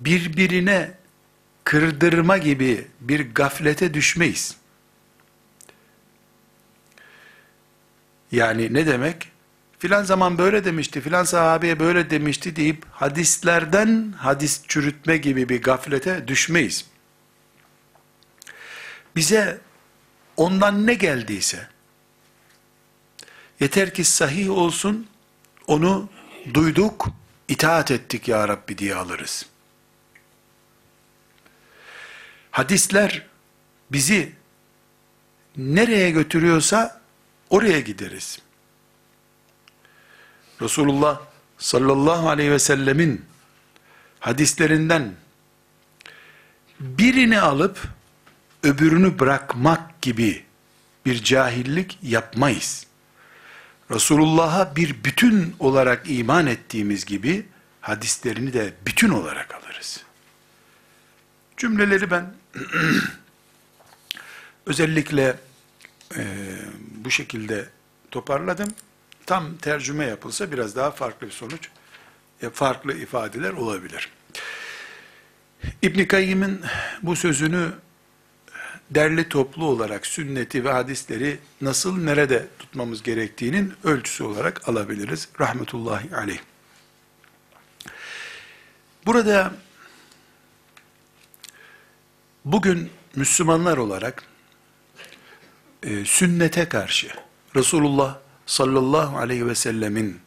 [0.00, 0.94] birbirine
[1.64, 4.56] kırdırma gibi bir gaflete düşmeyiz.
[8.32, 9.30] Yani ne demek?
[9.78, 16.28] Filan zaman böyle demişti, filan sahabeye böyle demişti deyip hadislerden hadis çürütme gibi bir gaflete
[16.28, 16.86] düşmeyiz.
[19.16, 19.60] Bize
[20.36, 21.68] ondan ne geldiyse,
[23.60, 25.06] yeter ki sahih olsun,
[25.66, 26.08] onu
[26.54, 27.08] duyduk,
[27.48, 29.46] itaat ettik ya Rabbi diye alırız.
[32.50, 33.26] Hadisler
[33.92, 34.32] bizi
[35.56, 37.00] nereye götürüyorsa
[37.50, 38.38] oraya gideriz.
[40.60, 41.20] Resulullah
[41.58, 43.24] sallallahu aleyhi ve sellemin
[44.20, 45.14] hadislerinden
[46.80, 47.88] birini alıp
[48.62, 50.44] öbürünü bırakmak gibi
[51.06, 52.86] bir cahillik yapmayız.
[53.90, 57.46] Resulullah'a bir bütün olarak iman ettiğimiz gibi
[57.80, 60.04] hadislerini de bütün olarak alırız.
[61.56, 62.34] Cümleleri ben
[64.66, 65.36] özellikle
[66.16, 66.24] e,
[67.04, 67.68] bu şekilde
[68.10, 68.74] toparladım.
[69.26, 71.68] Tam tercüme yapılsa biraz daha farklı bir sonuç,
[72.42, 74.08] e, farklı ifadeler olabilir.
[75.82, 76.60] İbn Kayyim'in
[77.02, 77.72] bu sözünü
[78.94, 85.28] derli toplu olarak sünneti ve hadisleri nasıl nerede tutmamız gerektiğinin ölçüsü olarak alabiliriz.
[85.40, 86.38] Rahmetullahi aleyh.
[89.06, 89.52] Burada
[92.44, 94.22] bugün Müslümanlar olarak
[95.82, 97.08] e, sünnete karşı
[97.56, 100.20] Resulullah sallallahu aleyhi ve sellemin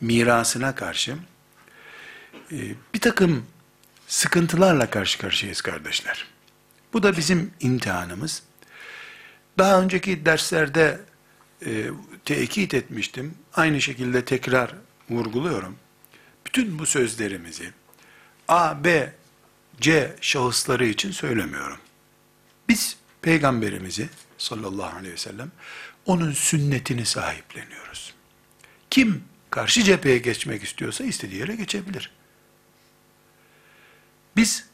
[0.00, 1.16] mirasına karşı
[2.52, 2.56] e,
[2.94, 3.46] bir takım
[4.06, 6.35] sıkıntılarla karşı karşıyayız kardeşler.
[6.96, 8.42] Bu da bizim imtihanımız.
[9.58, 11.00] Daha önceki derslerde
[11.66, 11.90] e,
[12.24, 13.34] tekit etmiştim.
[13.54, 14.74] Aynı şekilde tekrar
[15.10, 15.76] vurguluyorum.
[16.46, 17.72] Bütün bu sözlerimizi
[18.48, 19.12] A, B,
[19.80, 21.78] C şahısları için söylemiyorum.
[22.68, 25.52] Biz peygamberimizi sallallahu aleyhi ve sellem
[26.06, 28.14] onun sünnetini sahipleniyoruz.
[28.90, 32.10] Kim karşı cepheye geçmek istiyorsa istediği yere geçebilir.
[34.36, 34.66] Biz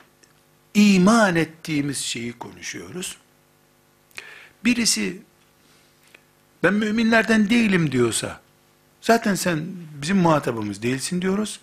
[0.75, 3.17] iman ettiğimiz şeyi konuşuyoruz.
[4.65, 5.23] Birisi
[6.63, 8.41] ben müminlerden değilim diyorsa
[9.01, 9.67] zaten sen
[10.03, 11.61] bizim muhatabımız değilsin diyoruz.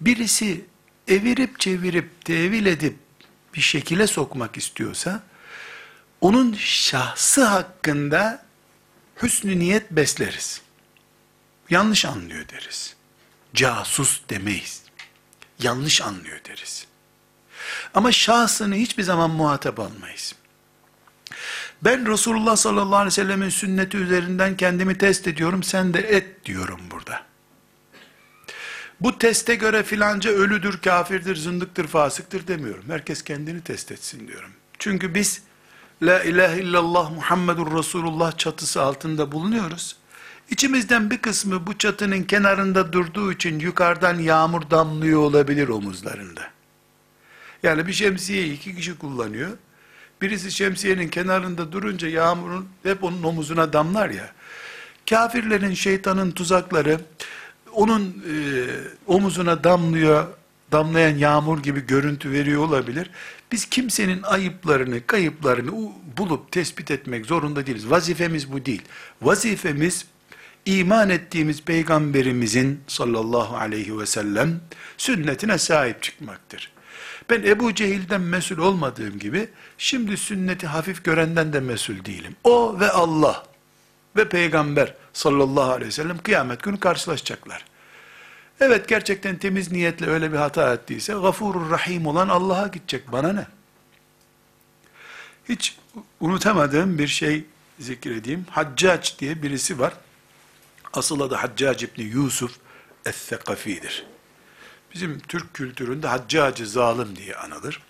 [0.00, 0.64] Birisi
[1.08, 2.96] evirip çevirip tevil edip
[3.54, 5.22] bir şekile sokmak istiyorsa
[6.20, 8.44] onun şahsı hakkında
[9.22, 10.62] hüsnü niyet besleriz.
[11.70, 12.96] Yanlış anlıyor deriz.
[13.54, 14.82] Casus demeyiz.
[15.62, 16.86] Yanlış anlıyor deriz.
[17.94, 20.34] Ama şahsını hiçbir zaman muhatap almayız.
[21.84, 26.80] Ben Resulullah sallallahu aleyhi ve sellemin sünneti üzerinden kendimi test ediyorum, sen de et diyorum
[26.90, 27.22] burada.
[29.00, 32.84] Bu teste göre filanca ölüdür, kafirdir, zındıktır, fasıktır demiyorum.
[32.88, 34.50] Herkes kendini test etsin diyorum.
[34.78, 35.42] Çünkü biz
[36.02, 39.96] La ilahe illallah Muhammedur Resulullah çatısı altında bulunuyoruz.
[40.50, 46.42] İçimizden bir kısmı bu çatının kenarında durduğu için yukarıdan yağmur damlıyor olabilir omuzlarında.
[47.62, 49.50] Yani bir şemsiyeyi iki kişi kullanıyor.
[50.22, 54.32] Birisi şemsiyenin kenarında durunca yağmurun hep onun omuzuna damlar ya.
[55.10, 57.00] Kafirlerin, şeytanın tuzakları
[57.72, 58.34] onun e,
[59.06, 60.26] omuzuna damlıyor,
[60.72, 63.10] damlayan yağmur gibi görüntü veriyor olabilir.
[63.52, 65.72] Biz kimsenin ayıplarını, kayıplarını
[66.18, 67.90] bulup tespit etmek zorunda değiliz.
[67.90, 68.82] Vazifemiz bu değil.
[69.22, 70.06] Vazifemiz
[70.66, 74.60] iman ettiğimiz peygamberimizin sallallahu aleyhi ve sellem
[74.96, 76.72] sünnetine sahip çıkmaktır.
[77.30, 82.36] Ben Ebu Cehil'den mesul olmadığım gibi, şimdi sünneti hafif görenden de mesul değilim.
[82.44, 83.46] O ve Allah
[84.16, 87.64] ve peygamber sallallahu aleyhi ve sellem kıyamet günü karşılaşacaklar.
[88.60, 93.12] Evet gerçekten temiz niyetle öyle bir hata ettiyse gafurur rahim olan Allah'a gidecek.
[93.12, 93.46] Bana ne?
[95.48, 95.76] Hiç
[96.20, 97.44] unutamadığım bir şey
[97.78, 98.46] zikredeyim.
[98.50, 99.92] Haccac diye birisi var.
[100.92, 102.56] Asıl adı Haccac İbni Yusuf
[103.04, 104.09] Es-Sekafi'dir.
[104.94, 107.82] Bizim Türk kültüründe Haccacı zalim diye anılır.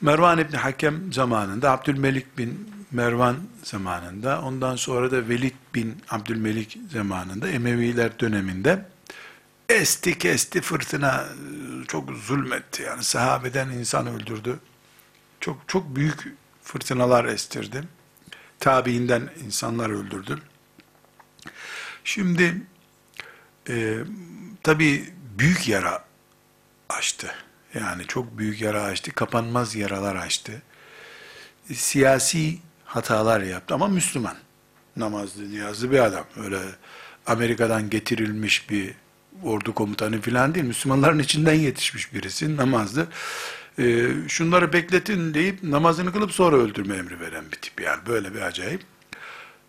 [0.00, 7.48] Mervan İbni Hakem zamanında, Abdülmelik bin Mervan zamanında, ondan sonra da Velid bin Abdülmelik zamanında,
[7.48, 8.84] Emeviler döneminde
[9.68, 11.24] esti kesti fırtına
[11.88, 12.82] çok zulmetti.
[12.82, 14.58] Yani sahabeden insan öldürdü.
[15.40, 17.84] Çok çok büyük fırtınalar estirdi.
[18.60, 20.38] Tabiinden insanlar öldürdü.
[22.04, 22.62] Şimdi
[23.68, 23.98] e,
[24.64, 25.04] tabi
[25.38, 26.04] büyük yara
[26.88, 27.34] açtı.
[27.74, 30.62] Yani çok büyük yara açtı, kapanmaz yaralar açtı.
[31.72, 34.36] Siyasi hatalar yaptı ama Müslüman.
[34.96, 36.24] Namazlı, niyazlı bir adam.
[36.36, 36.58] Öyle
[37.26, 38.94] Amerika'dan getirilmiş bir
[39.42, 40.66] ordu komutanı falan değil.
[40.66, 43.06] Müslümanların içinden yetişmiş birisi, namazlı.
[43.78, 48.06] Ee, şunları bekletin deyip namazını kılıp sonra öldürme emri veren bir tip yani.
[48.06, 48.82] Böyle bir acayip.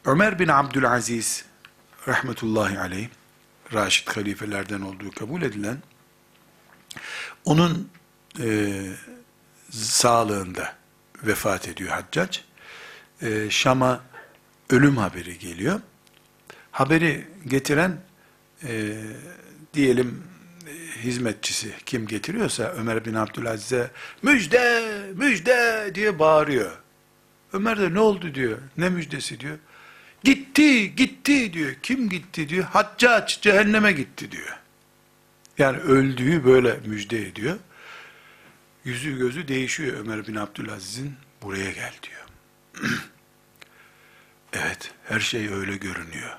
[0.05, 1.45] Ömer bin Abdülaziz
[2.07, 3.07] rahmetullahi aleyh
[3.73, 5.77] Raşid halifelerden olduğu kabul edilen
[7.45, 7.89] onun
[8.39, 8.81] e,
[9.71, 10.75] sağlığında
[11.23, 12.39] vefat ediyor Haccac.
[13.21, 14.03] E, Şam'a
[14.69, 15.81] ölüm haberi geliyor.
[16.71, 17.97] Haberi getiren
[18.63, 19.03] e,
[19.73, 20.23] diyelim
[20.67, 26.71] e, hizmetçisi kim getiriyorsa Ömer bin Abdülaziz'e müjde müjde diye bağırıyor.
[27.53, 28.57] Ömer de ne oldu diyor.
[28.77, 29.57] Ne müjdesi diyor.
[30.25, 31.73] Gitti gitti diyor.
[31.83, 32.63] Kim gitti diyor.
[32.63, 34.57] Haccac cehenneme gitti diyor.
[35.57, 37.59] Yani öldüğü böyle müjde ediyor.
[38.85, 42.25] Yüzü gözü değişiyor Ömer bin Abdülaziz'in buraya gel diyor.
[44.53, 46.37] evet her şey öyle görünüyor.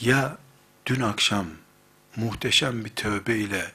[0.00, 0.38] Ya
[0.86, 1.46] dün akşam
[2.16, 3.72] muhteşem bir tövbe ile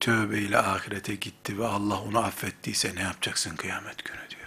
[0.00, 4.40] tövbe ile ahirete gitti ve Allah onu affettiyse ne yapacaksın kıyamet günü diyor.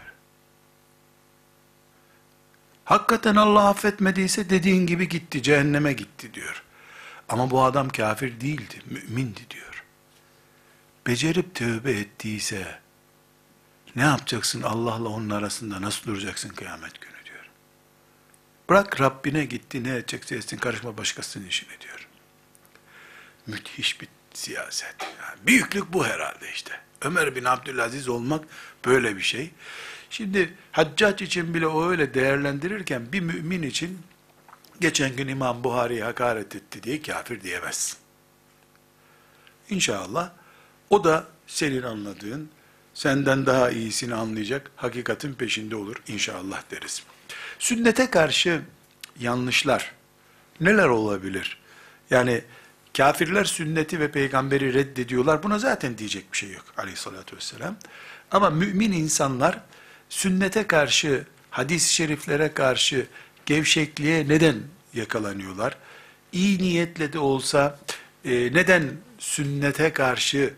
[2.85, 6.63] Hakikaten Allah affetmediyse dediğin gibi gitti, cehenneme gitti diyor.
[7.29, 9.83] Ama bu adam kafir değildi, mümindi diyor.
[11.07, 12.79] Becerip tövbe ettiyse,
[13.95, 17.49] ne yapacaksın Allah'la onun arasında, nasıl duracaksın kıyamet günü diyor.
[18.69, 22.07] Bırak Rabbine gitti, ne edecekse etsin, karışma başkasının işine diyor.
[23.47, 24.95] Müthiş bir siyaset.
[25.01, 26.79] Yani büyüklük bu herhalde işte.
[27.01, 28.45] Ömer bin Abdülaziz olmak
[28.85, 29.51] böyle bir şey.
[30.13, 33.99] Şimdi haccac için bile o öyle değerlendirirken bir mümin için
[34.81, 37.97] geçen gün İmam Buhari'ye hakaret etti diye kafir diyemezsin.
[39.69, 40.31] İnşallah
[40.89, 42.49] o da senin anladığın,
[42.93, 47.03] senden daha iyisini anlayacak hakikatin peşinde olur inşallah deriz.
[47.59, 48.61] Sünnete karşı
[49.19, 49.91] yanlışlar
[50.59, 51.57] neler olabilir?
[52.09, 52.41] Yani
[52.97, 55.43] kafirler sünneti ve peygamberi reddediyorlar.
[55.43, 57.75] Buna zaten diyecek bir şey yok aleyhissalatü vesselam.
[58.31, 59.59] Ama mümin insanlar
[60.13, 63.07] sünnete karşı, hadis-i şeriflere karşı
[63.45, 64.55] gevşekliğe neden
[64.93, 65.77] yakalanıyorlar?
[66.31, 67.79] İyi niyetle de olsa
[68.25, 70.53] e, neden sünnete karşı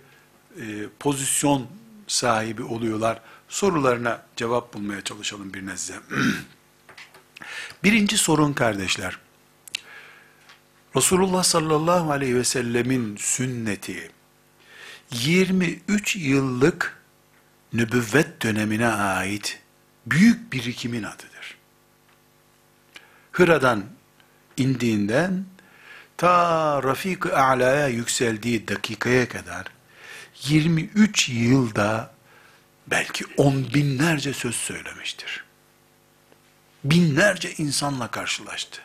[0.58, 0.64] e,
[1.00, 1.68] pozisyon
[2.08, 3.22] sahibi oluyorlar?
[3.50, 5.96] Sorularına cevap bulmaya çalışalım bir nezle.
[7.84, 9.20] Birinci sorun kardeşler.
[10.96, 14.12] Resulullah sallallahu aleyhi ve sellemin sünneti
[15.12, 16.95] 23 yıllık
[17.74, 19.60] nübüvvet dönemine ait
[20.06, 21.58] büyük birikimin adıdır.
[23.32, 23.86] Hıra'dan
[24.58, 25.46] indiğinden
[26.18, 29.66] ta Rafik-ı A'la'ya yükseldiği dakikaya kadar
[30.44, 32.14] 23 yılda
[32.88, 35.44] belki on binlerce söz söylemiştir.
[36.84, 38.82] Binlerce insanla karşılaştı.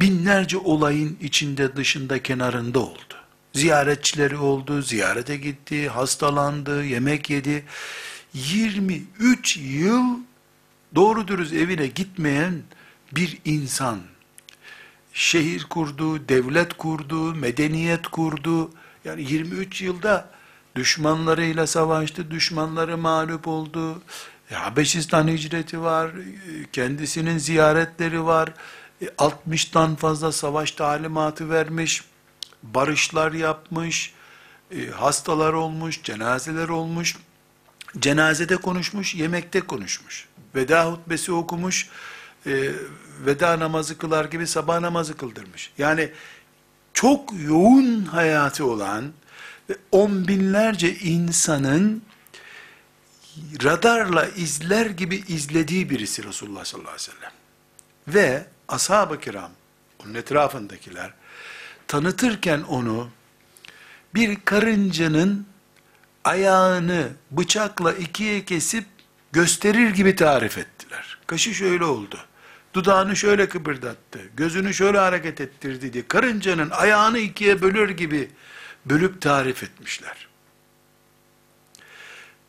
[0.00, 3.23] Binlerce olayın içinde dışında kenarında oldu.
[3.54, 7.64] Ziyaretçileri oldu, ziyarete gitti, hastalandı, yemek yedi.
[8.34, 10.04] 23 yıl
[10.94, 12.62] doğru dürüst evine gitmeyen
[13.12, 13.98] bir insan
[15.12, 18.70] şehir kurdu, devlet kurdu, medeniyet kurdu.
[19.04, 20.30] Yani 23 yılda
[20.76, 24.02] düşmanlarıyla savaştı, düşmanları mağlup oldu.
[24.52, 26.10] Habeşistan hicreti var,
[26.72, 28.52] kendisinin ziyaretleri var.
[29.18, 32.02] 60'tan fazla savaş talimatı vermiş
[32.74, 34.12] barışlar yapmış,
[34.70, 37.16] e, hastalar olmuş, cenazeler olmuş,
[37.98, 41.88] cenazede konuşmuş, yemekte konuşmuş, veda hutbesi okumuş,
[42.46, 42.70] e,
[43.26, 45.72] veda namazı kılar gibi sabah namazı kıldırmış.
[45.78, 46.10] Yani
[46.94, 49.12] çok yoğun hayatı olan
[49.70, 52.02] ve on binlerce insanın
[53.64, 57.32] radarla izler gibi izlediği birisi Resulullah sallallahu aleyhi ve sellem.
[58.08, 59.50] Ve ashab-ı kiram,
[60.04, 61.12] onun etrafındakiler,
[61.88, 63.08] tanıtırken onu
[64.14, 65.46] bir karıncanın
[66.24, 68.84] ayağını bıçakla ikiye kesip
[69.32, 71.18] gösterir gibi tarif ettiler.
[71.26, 72.18] Kaşı şöyle oldu.
[72.74, 74.20] Dudağını şöyle kıpırdattı.
[74.36, 76.08] Gözünü şöyle hareket ettirdi diye.
[76.08, 78.30] Karıncanın ayağını ikiye bölür gibi
[78.86, 80.28] bölüp tarif etmişler.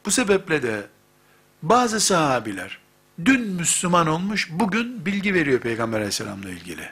[0.05, 0.87] Bu sebeple de
[1.61, 2.79] bazı sahabiler
[3.25, 6.89] dün Müslüman olmuş, bugün bilgi veriyor Peygamber aleyhisselamla ilgili.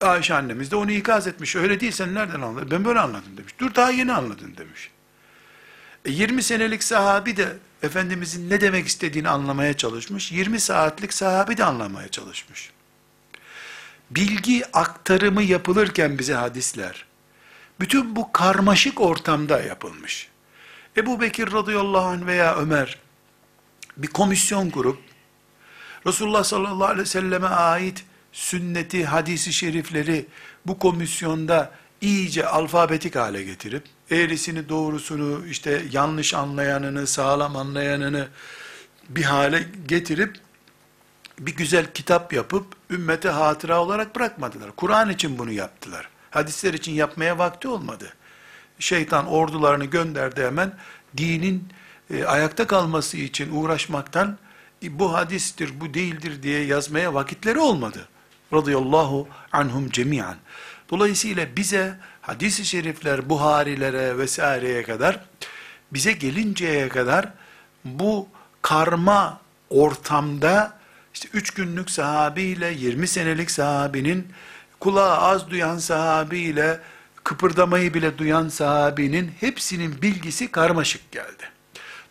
[0.00, 1.56] Ayşe annemiz de onu ikaz etmiş.
[1.56, 2.70] Öyle değil sen nereden anladın?
[2.70, 3.54] Ben böyle anladım demiş.
[3.58, 4.90] Dur daha yeni anladın demiş.
[6.04, 10.32] E 20 senelik sahabi de Efendimizin ne demek istediğini anlamaya çalışmış.
[10.32, 12.70] 20 saatlik sahabi de anlamaya çalışmış.
[14.10, 17.04] Bilgi aktarımı yapılırken bize hadisler,
[17.80, 20.28] Bütün bu karmaşık ortamda yapılmış.
[20.96, 22.98] Ebu Bekir radıyallahu anh veya Ömer
[23.96, 24.98] bir komisyon kurup
[26.06, 28.04] Resulullah sallallahu aleyhi ve selleme ait
[28.38, 30.26] sünneti, hadisi şerifleri
[30.66, 31.70] bu komisyonda
[32.00, 38.28] iyice alfabetik hale getirip eğrisini doğrusunu işte yanlış anlayanını sağlam anlayanını
[39.08, 40.36] bir hale getirip
[41.38, 44.70] bir güzel kitap yapıp ümmete hatıra olarak bırakmadılar.
[44.76, 46.08] Kur'an için bunu yaptılar.
[46.30, 48.12] Hadisler için yapmaya vakti olmadı.
[48.78, 50.72] Şeytan ordularını gönderdi hemen
[51.16, 51.68] dinin
[52.10, 54.38] e, ayakta kalması için uğraşmaktan
[54.82, 58.08] e, bu hadistir, bu değildir diye yazmaya vakitleri olmadı.
[58.52, 60.36] Radıyallahu anhum cemiyan.
[60.90, 65.20] Dolayısıyla bize hadis-i şerifler, Buharilere vesaireye kadar
[65.92, 67.28] bize gelinceye kadar
[67.84, 68.28] bu
[68.62, 69.40] karma
[69.70, 70.78] ortamda
[71.14, 74.28] işte üç günlük sahabiyle 20 senelik sahabinin
[74.80, 76.80] kulağı az duyan sahabiyle
[77.24, 81.50] kıpırdamayı bile duyan sahabinin hepsinin bilgisi karmaşık geldi.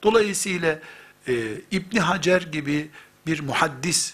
[0.04, 0.80] Dolayısıyla
[1.28, 1.34] e,
[1.72, 2.90] İbni Hacer gibi
[3.28, 4.14] bir muhaddis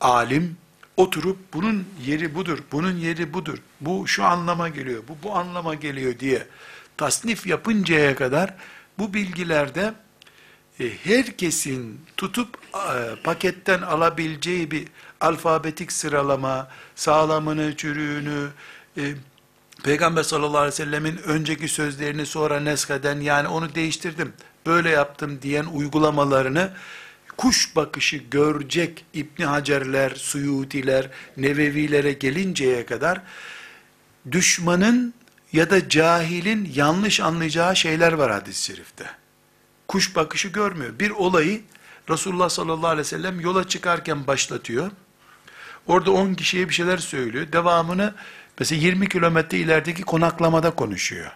[0.00, 0.56] alim
[0.96, 6.18] oturup bunun yeri budur, bunun yeri budur, bu şu anlama geliyor, bu bu anlama geliyor
[6.18, 6.46] diye
[6.96, 8.54] tasnif yapıncaya kadar
[8.98, 9.94] bu bilgilerde
[10.80, 14.88] e, herkesin tutup e, paketten alabileceği bir
[15.20, 18.48] alfabetik sıralama, sağlamını, çürüğünü,
[18.96, 19.14] e,
[19.84, 24.32] Peygamber sallallahu aleyhi ve sellemin önceki sözlerini sonra nesheden yani onu değiştirdim,
[24.66, 26.72] böyle yaptım diyen uygulamalarını
[27.36, 33.20] kuş bakışı görecek İbni Hacerler, Suyutiler, Nevevilere gelinceye kadar
[34.30, 35.14] düşmanın
[35.52, 39.04] ya da cahilin yanlış anlayacağı şeyler var hadis-i şerifte.
[39.88, 40.98] Kuş bakışı görmüyor.
[40.98, 41.62] Bir olayı
[42.10, 44.90] Resulullah sallallahu aleyhi ve sellem yola çıkarken başlatıyor.
[45.86, 47.52] Orada 10 kişiye bir şeyler söylüyor.
[47.52, 48.14] Devamını
[48.58, 51.30] mesela 20 kilometre ilerideki konaklamada konuşuyor.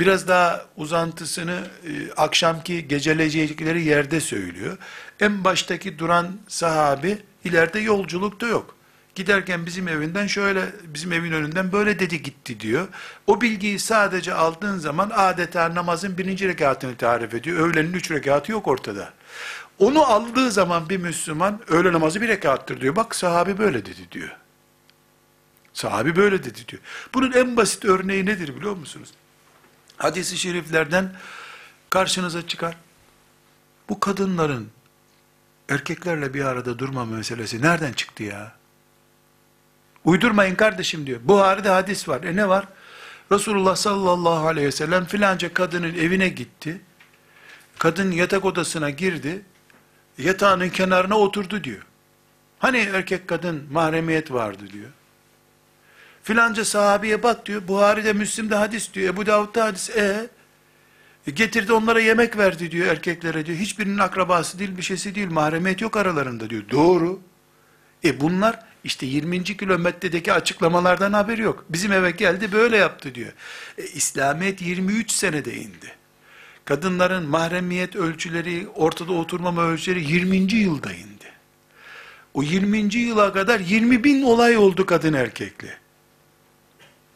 [0.00, 4.78] Biraz daha uzantısını e, akşamki geceleyecekleri yerde söylüyor.
[5.20, 8.74] En baştaki duran sahabi ileride yolculukta yok.
[9.14, 12.88] Giderken bizim evinden şöyle, bizim evin önünden böyle dedi gitti diyor.
[13.26, 17.68] O bilgiyi sadece aldığın zaman adeta namazın birinci rekatını tarif ediyor.
[17.68, 19.12] Öğlenin üç rekatı yok ortada.
[19.78, 22.96] Onu aldığı zaman bir Müslüman öğle namazı bir rekattır diyor.
[22.96, 24.36] Bak sahabi böyle dedi diyor.
[25.72, 26.82] Sahabi böyle dedi diyor.
[27.14, 29.08] Bunun en basit örneği nedir biliyor musunuz?
[29.96, 31.12] Hadis-i şeriflerden
[31.90, 32.76] karşınıza çıkar.
[33.88, 34.68] Bu kadınların
[35.68, 38.52] erkeklerle bir arada durma meselesi nereden çıktı ya?
[40.04, 41.20] Uydurmayın kardeşim diyor.
[41.24, 42.22] Buhari'de hadis var.
[42.22, 42.68] E ne var?
[43.32, 46.80] Resulullah sallallahu aleyhi ve sellem filanca kadının evine gitti.
[47.78, 49.42] Kadın yatak odasına girdi.
[50.18, 51.86] Yatağının kenarına oturdu diyor.
[52.58, 54.90] Hani erkek kadın mahremiyet vardı diyor.
[56.24, 57.68] Filanca sahabeye bak diyor.
[57.68, 59.14] Buhari'de Müslim'de hadis diyor.
[59.14, 59.90] Ebu Davud'da hadis.
[59.90, 60.30] E,
[61.26, 63.58] e getirdi onlara yemek verdi diyor erkeklere diyor.
[63.58, 65.30] Hiçbirinin akrabası değil bir şeysi değil.
[65.30, 66.62] Mahremiyet yok aralarında diyor.
[66.70, 67.20] Doğru.
[68.04, 69.44] E bunlar işte 20.
[69.44, 71.64] kilometredeki açıklamalardan haberi yok.
[71.68, 73.32] Bizim eve geldi böyle yaptı diyor.
[73.78, 75.92] E, İslamiyet 23 senede indi.
[76.64, 80.36] Kadınların mahremiyet ölçüleri, ortada oturmama ölçüleri 20.
[80.36, 81.32] yılda indi.
[82.34, 82.94] O 20.
[82.94, 85.83] yıla kadar 20 bin olay oldu kadın erkekli.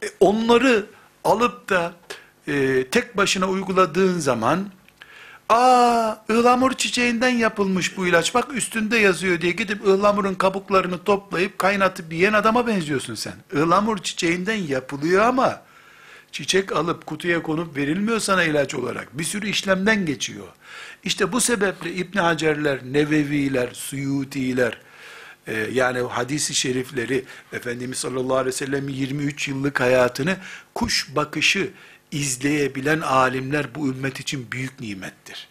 [0.02, 0.86] E, onları
[1.24, 1.92] alıp da
[2.48, 4.68] e, tek başına uyguladığın zaman
[5.48, 8.34] Aa, ıhlamur çiçeğinden yapılmış bu ilaç.
[8.34, 13.34] Bak üstünde yazıyor diye gidip ıhlamurun kabuklarını toplayıp kaynatıp yiyen adama benziyorsun sen.
[13.52, 15.62] Ihlamur çiçeğinden yapılıyor ama
[16.32, 19.18] çiçek alıp kutuya konup verilmiyor sana ilaç olarak.
[19.18, 20.46] Bir sürü işlemden geçiyor.
[21.04, 24.78] İşte bu sebeple İbn Hacerler, Neveviler, Suyutiler,
[25.48, 30.36] e, yani hadisi şerifleri, Efendimiz sallallahu aleyhi ve sellem'in 23 yıllık hayatını
[30.74, 31.70] kuş bakışı
[32.10, 35.48] izleyebilen alimler bu ümmet için büyük nimettir.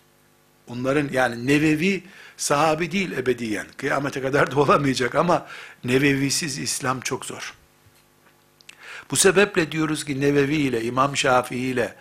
[0.67, 2.03] Onların yani nevevi
[2.37, 3.67] sahabi değil ebediyen.
[3.77, 5.47] Kıyamete kadar da olamayacak ama
[5.83, 7.53] nevevisiz İslam çok zor.
[9.11, 11.95] Bu sebeple diyoruz ki Nevevi ile, İmam Şafii ile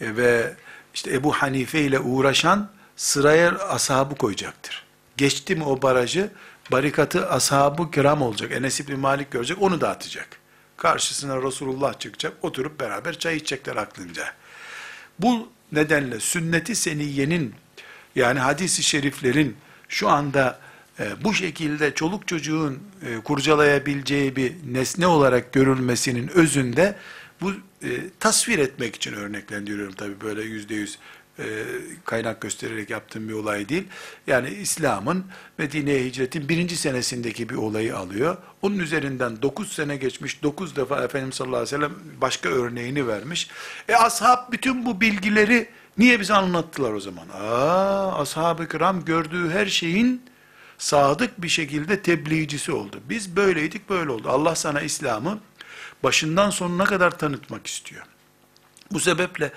[0.00, 0.54] e, ve
[0.94, 4.84] işte Ebu Hanife ile uğraşan sıraya ashabı koyacaktır.
[5.16, 6.30] Geçti mi o barajı,
[6.72, 8.52] barikatı ashabı kiram olacak.
[8.52, 10.28] Enes İbni Malik görecek, onu dağıtacak.
[10.76, 14.24] Karşısına Resulullah çıkacak, oturup beraber çay içecekler aklınca.
[15.18, 17.54] Bu nedenle sünneti seniyenin,
[18.14, 19.56] yani hadisi şeriflerin
[19.88, 20.58] şu anda
[21.00, 26.96] e, bu şekilde çoluk çocuğun e, kurcalayabileceği bir nesne olarak görülmesinin özünde
[27.40, 27.52] bu
[27.82, 27.88] e,
[28.20, 30.98] tasvir etmek için örneklendiriyorum tabi böyle yüzde yüz
[31.38, 31.64] e,
[32.04, 33.84] kaynak göstererek yaptığım bir olay değil.
[34.26, 35.24] Yani İslam'ın
[35.58, 38.36] Medine'ye hicretin birinci senesindeki bir olayı alıyor.
[38.62, 43.50] Onun üzerinden 9 sene geçmiş, 9 defa Efendimiz sallallahu aleyhi ve sellem başka örneğini vermiş.
[43.88, 45.68] E ashab bütün bu bilgileri
[45.98, 47.28] niye bize anlattılar o zaman?
[47.28, 50.22] Aa, ashab-ı kiram gördüğü her şeyin
[50.78, 53.00] sadık bir şekilde tebliğcisi oldu.
[53.08, 54.28] Biz böyleydik, böyle oldu.
[54.28, 55.38] Allah sana İslam'ı
[56.02, 58.04] başından sonuna kadar tanıtmak istiyor.
[58.92, 59.52] Bu sebeple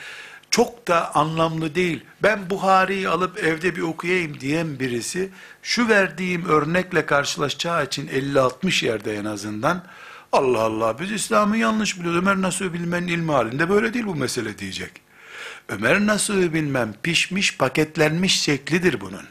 [0.52, 2.04] çok da anlamlı değil.
[2.24, 5.30] Ben Buhari'yi alıp evde bir okuyayım diyen birisi
[5.64, 9.84] şu verdiğim örnekle karşılaşacağı için 50-60 yerde en azından
[10.32, 12.20] Allah Allah biz İslam'ı yanlış biliyoruz.
[12.22, 14.92] Ömer Nasuhi bilmenin ilmi halinde böyle değil bu mesele diyecek.
[15.70, 19.26] Ömer Nasuhi bilmem pişmiş paketlenmiş şeklidir bunun.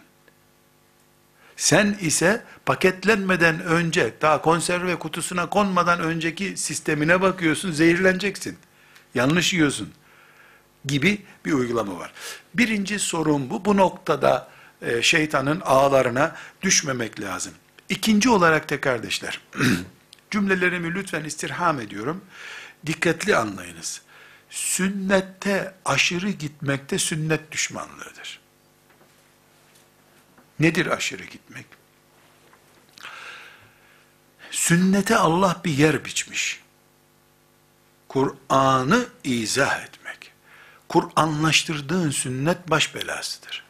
[1.57, 8.59] Sen ise paketlenmeden önce, daha konserve kutusuna konmadan önceki sistemine bakıyorsun, zehirleneceksin.
[9.14, 9.93] Yanlış yiyorsun
[10.85, 12.12] gibi bir uygulama var.
[12.55, 13.64] Birinci sorun bu.
[13.64, 14.49] Bu noktada
[14.83, 17.53] e, şeytanın ağlarına düşmemek lazım.
[17.89, 19.41] İkinci olarak da kardeşler,
[20.31, 22.24] cümlelerimi lütfen istirham ediyorum.
[22.87, 24.03] Dikkatli anlayınız.
[24.51, 28.41] Sünnette aşırı gitmekte sünnet düşmanlığıdır.
[30.61, 31.66] Nedir aşırı gitmek?
[34.51, 36.61] Sünnete Allah bir yer biçmiş.
[38.09, 40.00] Kur'an'ı izah etmek.
[40.91, 43.64] Kur'anlaştırdığın sünnet baş belasıdır.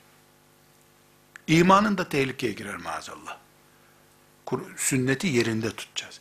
[1.47, 3.37] İmanın da tehlikeye girer maazallah.
[4.77, 6.21] Sünneti yerinde tutacağız.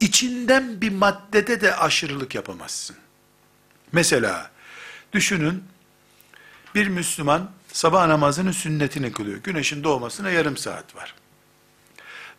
[0.00, 2.96] İçinden bir maddede de aşırılık yapamazsın.
[3.92, 4.50] Mesela
[5.12, 5.64] düşünün
[6.74, 9.38] bir Müslüman sabah namazının sünnetini kılıyor.
[9.38, 11.14] Güneşin doğmasına yarım saat var.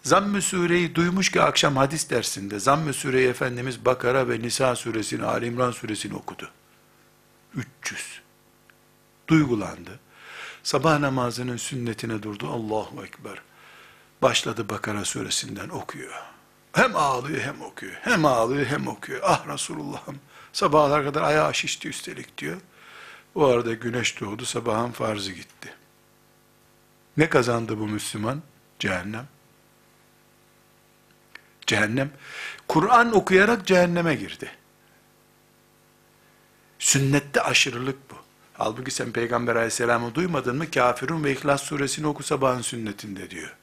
[0.04, 5.46] Zamm-ı sureyi duymuş ki akşam hadis dersinde Zamm-ı sureyi Efendimiz Bakara ve Nisa suresini, Ali
[5.46, 6.52] İmran suresini okudu.
[7.56, 8.22] 300.
[9.28, 10.00] Duygulandı.
[10.64, 12.50] Sabah namazının sünnetine durdu.
[12.50, 13.42] Allahu Ekber.
[14.22, 16.14] Başladı Bakara suresinden okuyor.
[16.74, 17.94] Hem ağlıyor hem okuyor.
[18.02, 19.22] Hem ağlıyor hem okuyor.
[19.24, 20.20] Ah Resulullah'ım
[20.54, 22.58] sabahlar kadar ayağı şişti üstelik diyor.
[23.36, 25.74] O arada güneş doğdu, sabahın farzı gitti.
[27.18, 28.42] Ne kazandı bu Müslüman?
[28.80, 29.28] Cehennem.
[31.68, 32.12] Cehennem.
[32.68, 34.52] Kur'an okuyarak cehenneme girdi.
[36.84, 38.16] Sünnette aşırılık bu.
[38.54, 40.72] Halbuki sen Peygamber aleyhisselamı duymadın mı?
[40.72, 43.56] Kafirun ve İhlas suresini oku sabahın sünnetinde diyor.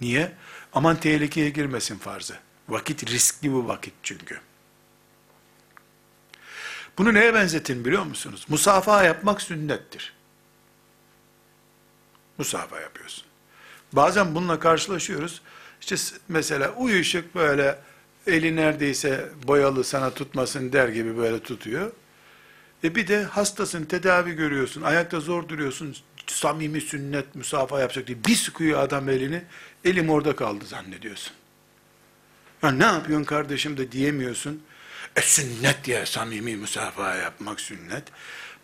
[0.00, 0.32] Niye?
[0.72, 2.38] Aman tehlikeye girmesin farzı.
[2.68, 4.40] Vakit riskli bu vakit çünkü.
[6.98, 8.46] Bunu neye benzetin biliyor musunuz?
[8.48, 10.12] Musafaha yapmak sünnettir.
[12.38, 13.24] Musafaha yapıyorsun.
[13.92, 15.42] Bazen bununla karşılaşıyoruz.
[15.80, 15.96] İşte
[16.28, 17.78] mesela uyuşuk böyle
[18.26, 21.92] eli neredeyse boyalı sana tutmasın der gibi böyle tutuyor.
[22.84, 28.34] E bir de hastasın, tedavi görüyorsun, ayakta zor duruyorsun, samimi sünnet musafaha yapacak diye bir
[28.34, 29.42] sıkıyor adam elini,
[29.84, 31.32] elim orada kaldı zannediyorsun.
[32.62, 34.62] Ya ne yapıyorsun kardeşim de diyemiyorsun.
[35.16, 38.04] E sünnet diye samimi musafaha yapmak sünnet.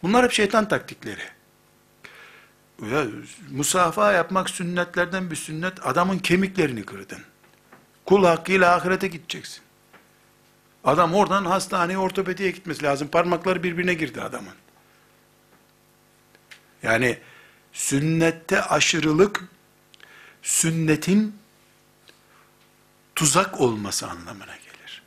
[0.02, 1.20] Bunlar hep şeytan taktikleri.
[2.82, 3.04] Ya,
[3.50, 7.20] musafaha yapmak sünnetlerden bir sünnet, adamın kemiklerini kırdın.
[8.04, 9.63] Kul hakkıyla ahirete gideceksin.
[10.84, 13.08] Adam oradan hastaneye, ortopediye gitmesi lazım.
[13.08, 14.54] Parmakları birbirine girdi adamın.
[16.82, 17.18] Yani
[17.72, 19.44] sünnette aşırılık,
[20.42, 21.36] sünnetin
[23.14, 25.02] tuzak olması anlamına gelir.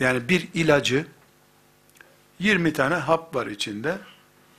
[0.00, 1.06] Yani bir ilacı,
[2.38, 3.98] 20 tane hap var içinde,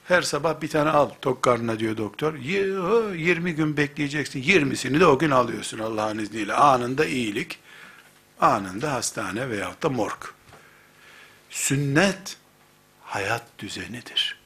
[0.07, 2.35] her sabah bir tane al tok karnına diyor doktor.
[2.35, 4.43] 20 gün bekleyeceksin.
[4.43, 6.53] 20'sini de o gün alıyorsun Allah'ın izniyle.
[6.53, 7.59] Anında iyilik,
[8.39, 10.23] anında hastane veyahut da morg.
[11.49, 12.37] Sünnet
[13.01, 14.39] hayat düzenidir.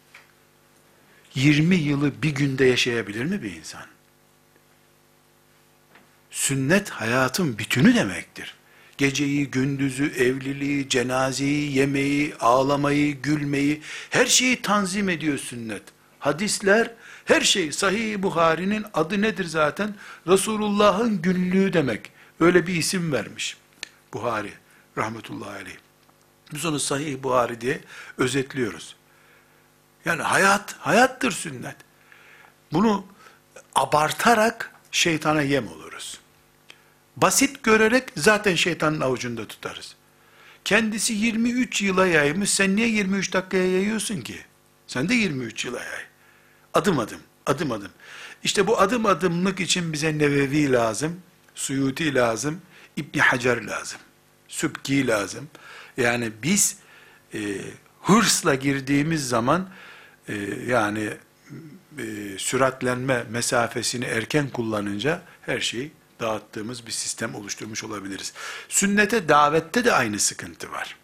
[1.36, 3.86] 20 yılı bir günde yaşayabilir mi bir insan?
[6.32, 8.56] Sünnet hayatın bütünü demektir.
[8.98, 15.84] Geceyi, gündüzü, evliliği, cenazeyi, yemeği, ağlamayı, gülmeyi, her şeyi tanzim ediyor sünnet.
[16.20, 16.92] Hadisler,
[17.26, 17.72] her şey.
[17.72, 19.96] Sahih Buhari'nin adı nedir zaten?
[20.28, 22.12] Resulullah'ın günlüğü demek.
[22.40, 23.58] Öyle bir isim vermiş.
[24.14, 24.54] Buhari,
[24.98, 25.78] rahmetullahi aleyh.
[26.54, 27.82] Biz onu Sahih Buhari diye
[28.18, 28.96] özetliyoruz.
[30.06, 31.76] Yani hayat, hayattır sünnet.
[32.74, 33.06] Bunu
[33.76, 36.20] abartarak şeytana yem oluruz.
[37.18, 39.96] Basit görerek zaten şeytanın avucunda tutarız.
[40.66, 44.40] Kendisi 23 yıla yaymış, sen niye 23 dakikaya yayıyorsun ki?
[44.88, 46.04] Sen de 23 yıla yay.
[46.74, 47.92] Adım adım, adım adım.
[48.44, 51.22] İşte bu adım adımlık için bize Nevevi lazım,
[51.56, 52.62] Suyuti lazım,
[53.00, 54.00] İbni Hacer lazım,
[54.48, 55.48] Sübki lazım.
[55.98, 56.78] Yani biz
[57.34, 57.40] e,
[58.02, 59.70] hırsla girdiğimiz zaman
[60.28, 60.36] e,
[60.68, 61.10] yani
[61.98, 62.04] e,
[62.38, 68.34] süratlenme mesafesini erken kullanınca her şeyi dağıttığımız bir sistem oluşturmuş olabiliriz.
[68.70, 70.96] Sünnete davette de aynı sıkıntı var.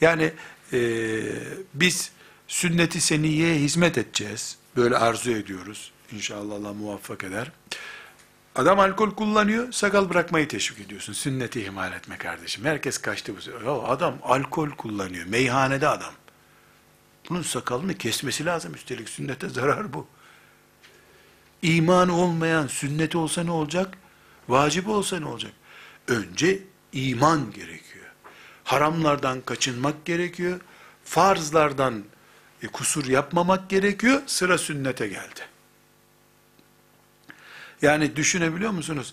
[0.00, 0.32] Yani
[0.72, 0.78] e,
[1.74, 2.10] biz
[2.48, 4.56] sünnet-i seniyeye hizmet edeceğiz.
[4.76, 5.92] Böyle arzu ediyoruz.
[6.12, 7.52] İnşallah Allah muvaffak eder.
[8.56, 11.12] Adam alkol kullanıyor, sakal bırakmayı teşvik ediyorsun.
[11.12, 12.64] Sünneti ihmal etme kardeşim.
[12.64, 13.66] Herkes kaçtı bu.
[13.66, 15.26] Ya adam alkol kullanıyor.
[15.26, 16.12] Meyhanede adam.
[17.28, 19.08] Bunun sakalını kesmesi lazım üstelik.
[19.08, 20.06] Sünnete zarar bu.
[21.62, 23.94] İman olmayan sünneti olsa ne olacak?
[24.48, 25.52] Vacip olsa ne olacak?
[26.08, 26.58] Önce
[26.92, 28.06] iman gerekiyor.
[28.64, 30.60] Haramlardan kaçınmak gerekiyor.
[31.04, 32.04] Farzlardan
[32.62, 34.22] e, kusur yapmamak gerekiyor.
[34.26, 35.51] Sıra sünnete geldi.
[37.82, 39.12] Yani düşünebiliyor musunuz?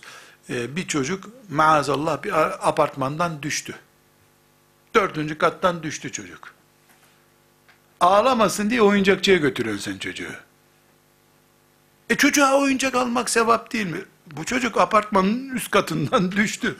[0.50, 2.32] Ee, bir çocuk maazallah bir
[2.68, 3.74] apartmandan düştü.
[4.94, 6.54] Dördüncü kattan düştü çocuk.
[8.00, 10.32] Ağlamasın diye oyuncakçıya götürüyorsun çocuğu.
[12.10, 14.00] E çocuğa oyuncak almak sevap değil mi?
[14.26, 16.76] Bu çocuk apartmanın üst katından düştü.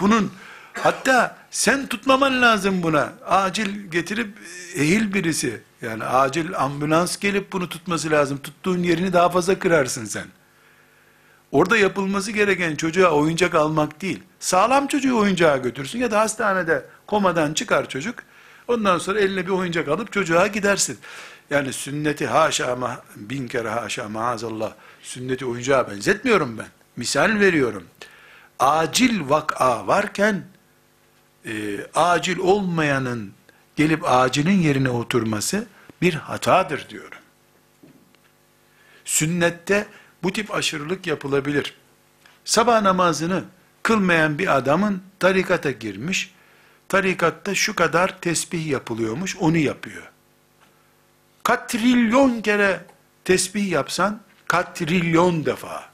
[0.00, 0.32] Bunun
[0.72, 3.12] hatta sen tutmaman lazım buna.
[3.26, 4.38] Acil getirip
[4.74, 5.62] ehil birisi.
[5.82, 8.38] Yani acil ambulans gelip bunu tutması lazım.
[8.38, 10.26] Tuttuğun yerini daha fazla kırarsın sen.
[11.52, 14.22] Orada yapılması gereken çocuğa oyuncak almak değil.
[14.40, 18.14] Sağlam çocuğu oyuncağa götürsün ya da hastanede komadan çıkar çocuk.
[18.68, 20.98] Ondan sonra eline bir oyuncak alıp çocuğa gidersin.
[21.50, 24.72] Yani sünneti haşa ma, bin kere haşa maazallah
[25.02, 26.66] sünneti oyuncağa benzetmiyorum ben.
[26.96, 27.86] Misal veriyorum.
[28.58, 30.42] Acil vak'a varken
[31.46, 31.52] e,
[31.94, 33.32] acil olmayanın
[33.76, 35.66] gelip acilin yerine oturması
[36.02, 37.18] bir hatadır diyorum.
[39.04, 39.86] Sünnette
[40.22, 41.74] bu tip aşırılık yapılabilir.
[42.44, 43.44] Sabah namazını
[43.82, 46.34] kılmayan bir adamın tarikata girmiş,
[46.88, 50.10] tarikatta şu kadar tesbih yapılıyormuş, onu yapıyor.
[51.42, 52.84] Katrilyon kere
[53.24, 55.90] tesbih yapsan, katrilyon defa.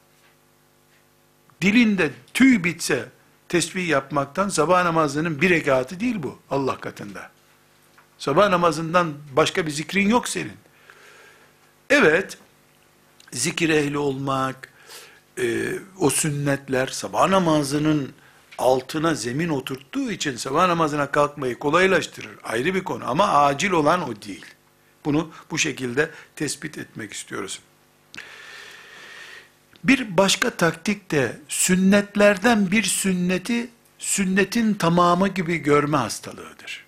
[1.62, 3.08] Dilinde tüy bitse,
[3.48, 7.30] tesbih yapmaktan sabah namazının bir rekatı değil bu Allah katında.
[8.18, 10.56] Sabah namazından başka bir zikrin yok senin.
[11.90, 12.38] Evet,
[13.32, 14.68] zikir ehli olmak,
[15.38, 18.12] e, o sünnetler sabah namazının
[18.58, 22.38] altına zemin oturttuğu için sabah namazına kalkmayı kolaylaştırır.
[22.44, 24.46] Ayrı bir konu ama acil olan o değil.
[25.04, 27.60] Bunu bu şekilde tespit etmek istiyoruz.
[29.84, 36.86] Bir başka taktik de sünnetlerden bir sünneti sünnetin tamamı gibi görme hastalığıdır.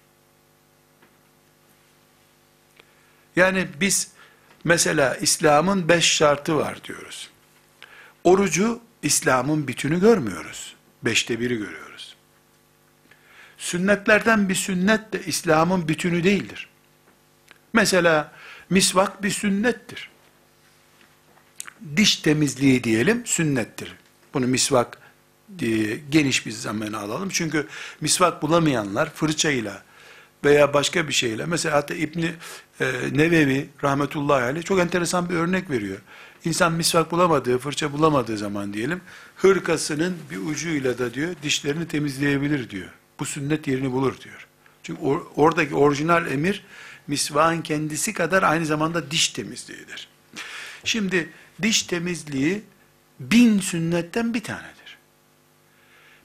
[3.37, 4.11] Yani biz
[4.65, 7.31] Mesela İslam'ın beş şartı var diyoruz.
[8.25, 10.75] Orucu İslam'ın bütünü görmüyoruz.
[11.03, 12.17] Beşte biri görüyoruz.
[13.59, 16.69] Sünnetlerden bir sünnet de İslam'ın bütünü değildir.
[17.73, 18.33] Mesela
[18.71, 20.11] misvak bir sünnettir.
[21.97, 23.95] Diş temizliği diyelim sünnettir.
[24.35, 24.99] Bunu misvak
[25.59, 27.29] diye geniş bir zamana alalım.
[27.29, 27.67] Çünkü
[28.01, 29.83] misvak bulamayanlar fırçayla
[30.45, 32.35] veya başka bir şeyle mesela hatta İbni
[32.81, 35.99] e, Nevevi rahmetullahi aleyh çok enteresan bir örnek veriyor.
[36.45, 39.01] İnsan misvak bulamadığı, fırça bulamadığı zaman diyelim,
[39.37, 42.89] hırkasının bir ucuyla da diyor, dişlerini temizleyebilir diyor.
[43.21, 44.47] Bu sünnet yerini bulur diyor.
[44.83, 46.65] Çünkü or, oradaki orijinal emir,
[47.07, 50.09] misvağın kendisi kadar aynı zamanda diş temizliğidir.
[50.85, 51.29] Şimdi
[51.63, 52.63] diş temizliği
[53.21, 54.99] bin sünnetten bir tanedir.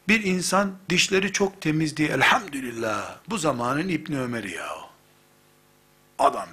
[0.07, 4.92] Bir insan dişleri çok temiz diye elhamdülillah bu zamanın İbni Ömer'i ya.
[6.23, 6.47] Adam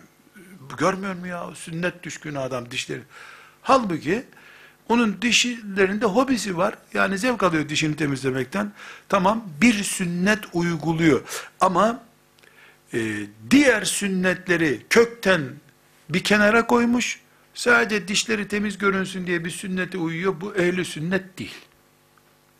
[0.78, 3.02] görmüyor mu ya sünnet düşkünü adam dişleri.
[3.62, 4.24] Halbuki
[4.88, 6.74] onun dişlerinde hobisi var.
[6.94, 8.72] Yani zevk alıyor dişini temizlemekten.
[9.08, 11.20] Tamam bir sünnet uyguluyor.
[11.60, 12.02] Ama
[12.94, 12.98] e,
[13.50, 15.40] diğer sünnetleri kökten
[16.08, 17.20] bir kenara koymuş.
[17.54, 20.40] Sadece dişleri temiz görünsün diye bir sünnete uyuyor.
[20.40, 21.56] Bu ehli sünnet değil.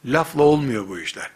[0.04, 1.30] Lafla olmuyor bu işler.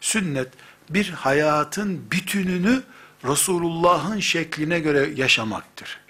[0.00, 0.48] Sünnet
[0.90, 2.82] bir hayatın bütününü
[3.24, 6.00] Resulullah'ın şekline göre yaşamaktır.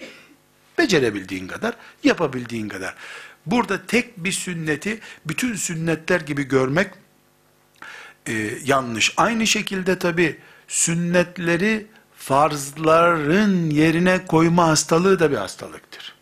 [0.77, 2.95] Becerebildiğin kadar, yapabildiğin kadar.
[3.45, 6.91] Burada tek bir sünneti bütün sünnetler gibi görmek
[8.27, 8.33] e,
[8.65, 9.13] yanlış.
[9.17, 16.15] Aynı şekilde tabi sünnetleri farzların yerine koyma hastalığı da bir hastalıktır.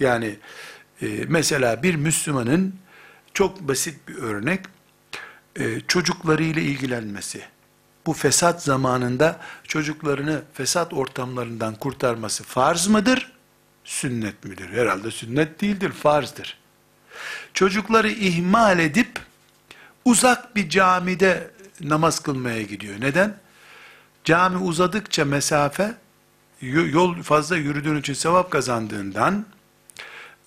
[0.00, 0.36] Yani
[1.02, 2.74] e, mesela bir Müslümanın
[3.34, 4.60] çok basit bir örnek,
[5.56, 7.42] e, çocuklarıyla ilgilenmesi.
[8.06, 13.32] Bu fesat zamanında çocuklarını fesat ortamlarından kurtarması farz mıdır?
[13.84, 14.68] Sünnet midir?
[14.68, 16.58] Herhalde sünnet değildir, farzdır.
[17.54, 19.20] Çocukları ihmal edip
[20.04, 22.94] uzak bir camide namaz kılmaya gidiyor.
[23.00, 23.36] Neden?
[24.24, 25.94] Cami uzadıkça mesafe
[26.62, 29.46] yol fazla yürüdüğün için sevap kazandığından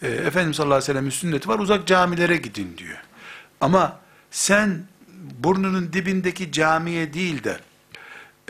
[0.01, 2.97] e, Efendimiz sallallahu aleyhi ve sellem'in sünneti var uzak camilere gidin diyor.
[3.61, 3.99] Ama
[4.31, 4.83] sen
[5.23, 7.59] burnunun dibindeki camiye değil de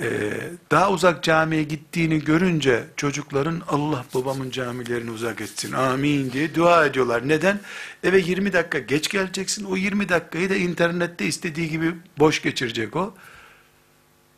[0.01, 0.31] e,
[0.71, 7.27] daha uzak camiye gittiğini görünce çocukların Allah babamın camilerini uzak etsin amin diye dua ediyorlar.
[7.27, 7.59] Neden?
[8.03, 9.65] Eve 20 dakika geç geleceksin.
[9.65, 13.13] O 20 dakikayı da internette istediği gibi boş geçirecek o.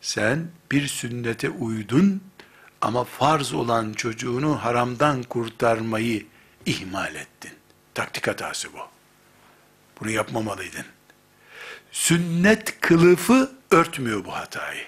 [0.00, 2.22] Sen bir sünnete uydun
[2.80, 6.26] ama farz olan çocuğunu haramdan kurtarmayı
[6.66, 7.52] ihmal ettin.
[7.94, 8.78] Taktik hatası bu.
[10.00, 10.84] Bunu yapmamalıydın.
[11.96, 14.84] Sünnet kılıfı örtmüyor bu hatayı.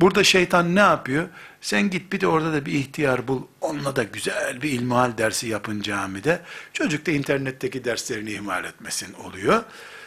[0.00, 1.28] Burada şeytan ne yapıyor?
[1.60, 3.42] Sen git bir de orada da bir ihtiyar bul.
[3.60, 6.40] Onunla da güzel bir ilmihal dersi yapın camide.
[6.72, 9.62] Çocuk da internetteki derslerini ihmal etmesin oluyor.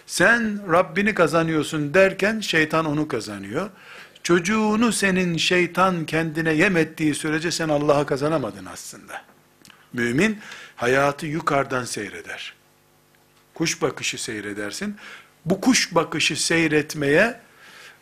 [0.05, 3.69] Sen Rabbini kazanıyorsun derken şeytan onu kazanıyor.
[4.23, 9.21] Çocuğunu senin şeytan kendine yem ettiği sürece sen Allah'a kazanamadın aslında.
[9.93, 10.39] Mümin
[10.75, 12.62] hayatı yukarıdan seyreder.
[13.53, 14.97] Kuş bakışı seyredersin.
[15.45, 17.39] Bu kuş bakışı seyretmeye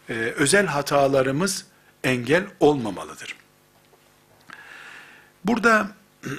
[0.09, 1.65] e, özel hatalarımız
[2.03, 3.35] engel olmamalıdır.
[5.45, 5.91] Burada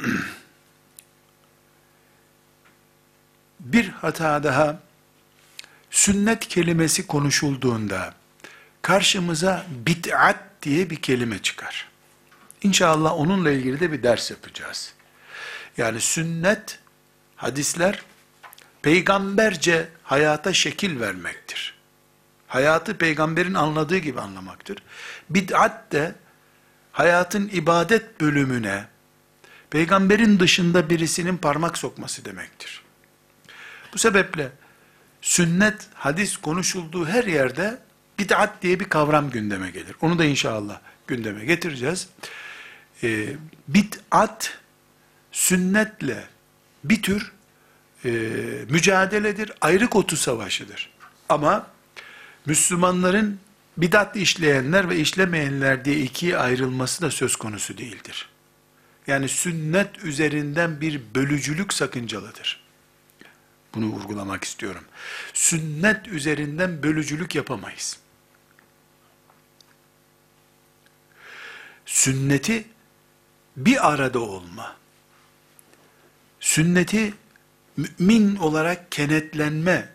[3.60, 4.80] bir hata daha
[5.90, 8.14] sünnet kelimesi konuşulduğunda
[8.82, 11.88] karşımıza bid'at diye bir kelime çıkar.
[12.62, 14.94] İnşallah onunla ilgili de bir ders yapacağız.
[15.76, 16.78] Yani sünnet,
[17.36, 18.02] hadisler
[18.82, 21.74] peygamberce hayata şekil vermektir.
[22.46, 24.78] Hayatı peygamberin anladığı gibi anlamaktır.
[25.30, 26.14] Bid'at de
[26.92, 28.84] hayatın ibadet bölümüne
[29.70, 32.82] peygamberin dışında birisinin parmak sokması demektir.
[33.94, 34.52] Bu sebeple
[35.20, 37.78] sünnet, hadis konuşulduğu her yerde
[38.18, 39.96] bid'at diye bir kavram gündeme gelir.
[40.00, 42.08] Onu da inşallah gündeme getireceğiz.
[43.02, 43.28] Ee,
[43.68, 44.58] bid'at
[45.32, 46.24] sünnetle
[46.84, 47.32] bir tür
[48.04, 48.10] e,
[48.70, 50.90] mücadeledir, ayrık otu savaşıdır.
[51.28, 51.66] Ama
[52.46, 53.40] Müslümanların
[53.76, 58.28] bidat işleyenler ve işlemeyenler diye ikiye ayrılması da söz konusu değildir.
[59.06, 62.62] Yani sünnet üzerinden bir bölücülük sakıncalıdır.
[63.74, 64.84] Bunu vurgulamak istiyorum.
[65.34, 67.98] Sünnet üzerinden bölücülük yapamayız.
[71.86, 72.64] Sünneti
[73.56, 74.76] bir arada olma,
[76.40, 77.14] sünneti
[77.76, 79.88] mümin olarak kenetlenme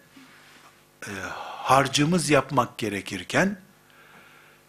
[1.08, 1.12] e,
[1.42, 3.60] harcımız yapmak gerekirken,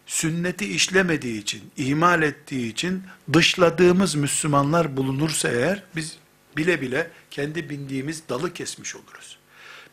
[0.07, 3.03] sünneti işlemediği için, ihmal ettiği için
[3.33, 6.17] dışladığımız Müslümanlar bulunursa eğer, biz
[6.57, 9.37] bile bile kendi bindiğimiz dalı kesmiş oluruz.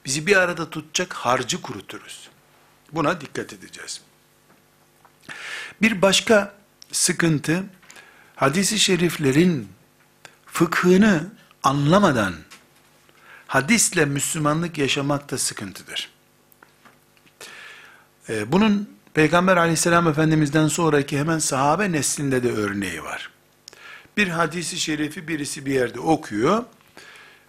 [0.04, 2.28] Bizi bir arada tutacak harcı kuruturuz.
[2.92, 4.00] Buna dikkat edeceğiz.
[5.82, 6.54] Bir başka
[6.92, 7.64] sıkıntı,
[8.36, 9.68] hadisi şeriflerin
[10.46, 11.30] fıkhını
[11.62, 12.34] anlamadan
[13.46, 16.10] hadisle Müslümanlık yaşamak da sıkıntıdır.
[18.28, 23.30] Ee, bunun Peygamber aleyhisselam efendimizden sonraki hemen sahabe neslinde de örneği var.
[24.16, 26.64] Bir hadisi şerifi birisi bir yerde okuyor,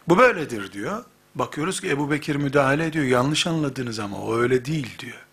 [0.08, 1.04] bu böyledir diyor.
[1.36, 5.26] Bakıyoruz ki Ebu Bekir müdahale ediyor, yanlış anladınız ama o öyle değil diyor.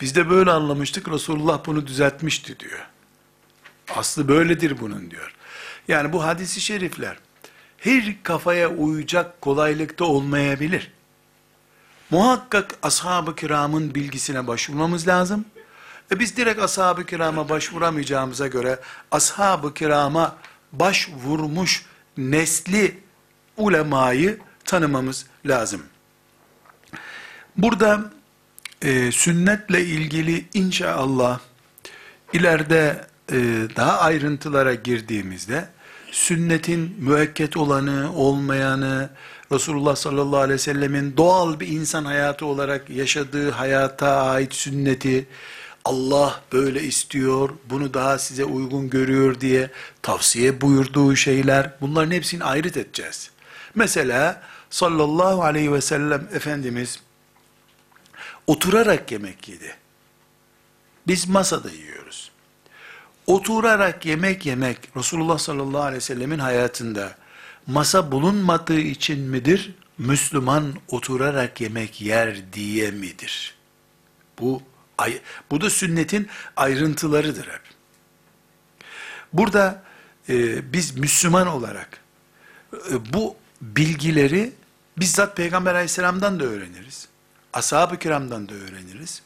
[0.00, 2.86] Biz de böyle anlamıştık, Resulullah bunu düzeltmişti diyor.
[3.96, 5.34] Aslı böyledir bunun diyor.
[5.88, 7.16] Yani bu hadisi şerifler,
[7.80, 10.92] her kafaya uyacak kolaylıkta olmayabilir.
[12.10, 15.44] Muhakkak ashab-ı kiramın bilgisine başvurmamız lazım.
[16.12, 18.78] E biz direkt ashab-ı kirama başvuramayacağımıza göre
[19.10, 20.36] ashab-ı kirama
[20.72, 22.98] başvurmuş nesli
[23.56, 25.82] ulemayı tanımamız lazım.
[27.56, 28.00] Burada
[28.82, 31.38] e, sünnetle ilgili inşallah
[32.32, 33.36] ileride e,
[33.76, 35.68] daha ayrıntılara girdiğimizde
[36.10, 39.10] sünnetin müekket olanı, olmayanı,
[39.52, 45.26] Resulullah sallallahu aleyhi ve sellemin doğal bir insan hayatı olarak yaşadığı hayata ait sünneti,
[45.84, 49.70] Allah böyle istiyor, bunu daha size uygun görüyor diye
[50.02, 53.30] tavsiye buyurduğu şeyler, bunların hepsini ayrıt edeceğiz.
[53.74, 57.00] Mesela sallallahu aleyhi ve sellem Efendimiz
[58.46, 59.76] oturarak yemek yedi.
[61.06, 62.29] Biz masada yiyoruz.
[63.26, 67.14] Oturarak yemek yemek Resulullah sallallahu aleyhi ve sellemin hayatında
[67.66, 69.74] masa bulunmadığı için midir?
[69.98, 73.54] Müslüman oturarak yemek yer diye midir?
[74.38, 74.62] Bu
[75.50, 77.62] bu da sünnetin ayrıntılarıdır hep.
[79.32, 79.82] Burada
[80.28, 82.00] e, biz Müslüman olarak
[82.72, 84.52] e, bu bilgileri
[84.96, 87.08] bizzat Peygamber aleyhisselamdan da öğreniriz.
[87.52, 89.22] Ashab-ı kiramdan da öğreniriz.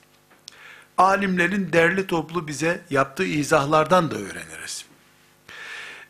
[0.99, 4.85] Alimlerin derli toplu bize yaptığı izahlardan da öğreniriz.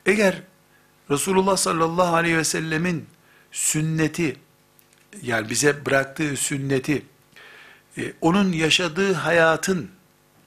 [0.07, 0.43] Eğer
[1.11, 3.07] Resulullah sallallahu aleyhi ve sellemin
[3.53, 4.37] sünneti,
[5.23, 7.03] yani bize bıraktığı sünneti,
[7.99, 9.91] e, onun yaşadığı hayatın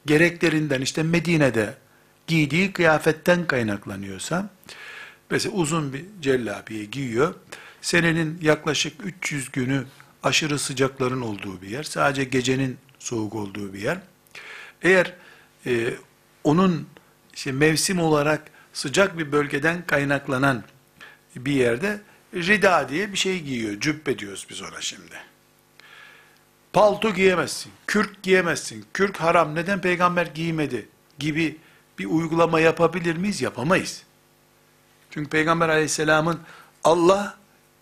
[0.06, 1.78] gereklerinden, işte Medine'de
[2.28, 4.50] giydiği kıyafetten kaynaklanıyorsa,
[5.30, 7.36] mesela uzun bir cellabiye giyiyor,
[7.82, 9.86] senenin yaklaşık 300 günü
[10.24, 13.98] aşırı sıcakların olduğu bir yer, sadece gecenin soğuk olduğu bir yer.
[14.82, 15.14] Eğer
[15.66, 15.94] e,
[16.44, 16.88] onun
[17.34, 20.64] işte mevsim olarak sıcak bir bölgeden kaynaklanan
[21.36, 22.02] bir yerde
[22.34, 23.80] rida diye bir şey giyiyor.
[23.80, 25.16] Cübbe diyoruz biz ona şimdi.
[26.74, 30.88] Palto giyemezsin, kürk giyemezsin, kürk haram, neden peygamber giymedi
[31.20, 31.58] gibi
[32.00, 33.42] bir uygulama yapabilir miyiz?
[33.42, 34.04] Yapamayız.
[35.12, 36.40] Çünkü peygamber aleyhisselamın
[36.84, 37.38] Allah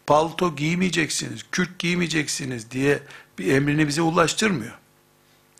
[0.07, 2.99] palto giymeyeceksiniz, kürk giymeyeceksiniz diye
[3.39, 4.73] bir emrini bize ulaştırmıyor.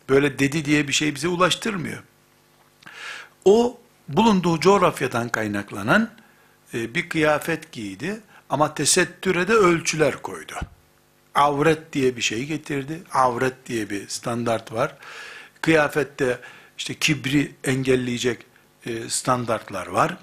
[0.08, 2.02] Böyle dedi diye bir şey bize ulaştırmıyor.
[3.44, 3.78] O
[4.08, 6.10] bulunduğu coğrafyadan kaynaklanan
[6.74, 10.54] e, bir kıyafet giydi ama tesettüre de ölçüler koydu.
[11.34, 13.02] Avret diye bir şey getirdi.
[13.12, 14.94] Avret diye bir standart var.
[15.60, 16.40] Kıyafette
[16.78, 18.46] işte kibri engelleyecek
[18.86, 20.16] e, standartlar var.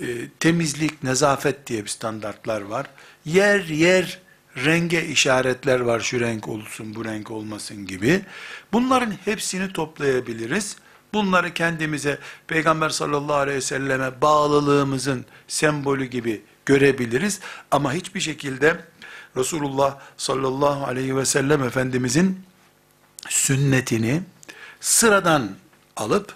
[0.00, 0.06] E,
[0.40, 2.86] temizlik, nezafet diye bir standartlar var.
[3.24, 4.20] Yer yer
[4.56, 6.00] renge işaretler var.
[6.00, 8.20] Şu renk olsun, bu renk olmasın gibi.
[8.72, 10.76] Bunların hepsini toplayabiliriz.
[11.12, 17.40] Bunları kendimize Peygamber sallallahu aleyhi ve selleme bağlılığımızın sembolü gibi görebiliriz.
[17.70, 18.76] Ama hiçbir şekilde
[19.36, 22.40] Resulullah sallallahu aleyhi ve sellem Efendimizin
[23.28, 24.22] sünnetini
[24.80, 25.50] sıradan
[25.96, 26.34] alıp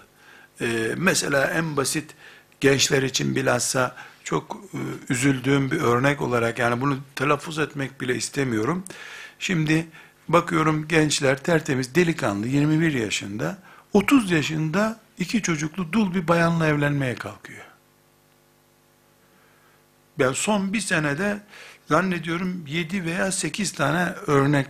[0.61, 2.11] e, mesela en basit
[2.59, 3.95] gençler için bilhassa
[4.33, 4.79] çok e,
[5.13, 8.83] üzüldüğüm bir örnek olarak yani bunu telaffuz etmek bile istemiyorum.
[9.39, 9.87] Şimdi
[10.27, 13.57] bakıyorum gençler tertemiz delikanlı 21 yaşında
[13.93, 17.65] 30 yaşında iki çocuklu dul bir bayanla evlenmeye kalkıyor.
[20.19, 21.41] Ben son bir senede
[21.89, 24.67] zannediyorum 7 veya 8 tane örnek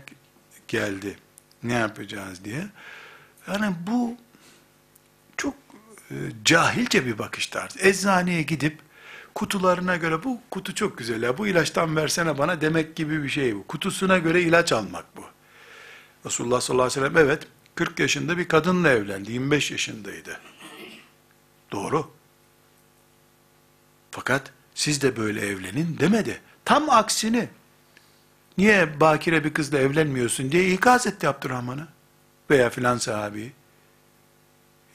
[0.67, 1.17] geldi.
[1.63, 2.67] Ne yapacağız diye.
[3.47, 4.17] Yani bu
[5.37, 5.55] çok
[6.11, 7.79] e, cahilce bir bakış tarzı.
[7.79, 8.79] Eczaneye gidip
[9.35, 13.55] kutularına göre bu kutu çok güzel ya bu ilaçtan versene bana demek gibi bir şey
[13.55, 13.67] bu.
[13.67, 15.23] Kutusuna göre ilaç almak bu.
[16.25, 19.31] Resulullah sallallahu aleyhi ve sellem evet 40 yaşında bir kadınla evlendi.
[19.31, 20.39] 25 yaşındaydı.
[21.71, 22.11] Doğru.
[24.11, 26.41] Fakat siz de böyle evlenin demedi.
[26.65, 27.49] Tam aksini.
[28.57, 31.87] Niye bakire bir kızla evlenmiyorsun diye ikaz etti Abdurrahman'ı.
[32.49, 33.53] Veya filan sahabi.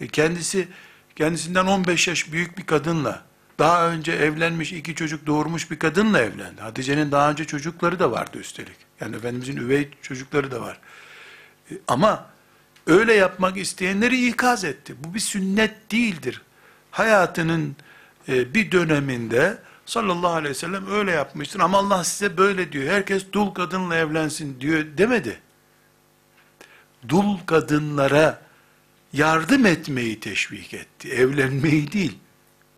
[0.01, 0.69] E kendisi,
[1.17, 3.28] kendisinden 15 yaş büyük bir kadınla,
[3.59, 6.61] daha önce evlenmiş, iki çocuk doğurmuş bir kadınla evlendi.
[6.61, 8.77] Hatice'nin daha önce çocukları da vardı üstelik.
[9.01, 10.79] Yani Efendimizin üvey çocukları da var.
[11.71, 12.27] E, ama
[12.87, 14.95] öyle yapmak isteyenleri ikaz etti.
[15.05, 16.43] Bu bir sünnet değildir.
[16.91, 17.77] Hayatının
[18.29, 22.93] e, bir döneminde sallallahu aleyhi ve sellem öyle yapmıştır ama Allah size böyle diyor.
[22.93, 25.41] Herkes dul kadınla evlensin diyor demedi.
[27.09, 28.43] Dul kadınlara
[29.13, 31.09] yardım etmeyi teşvik etti.
[31.09, 32.19] Evlenmeyi değil.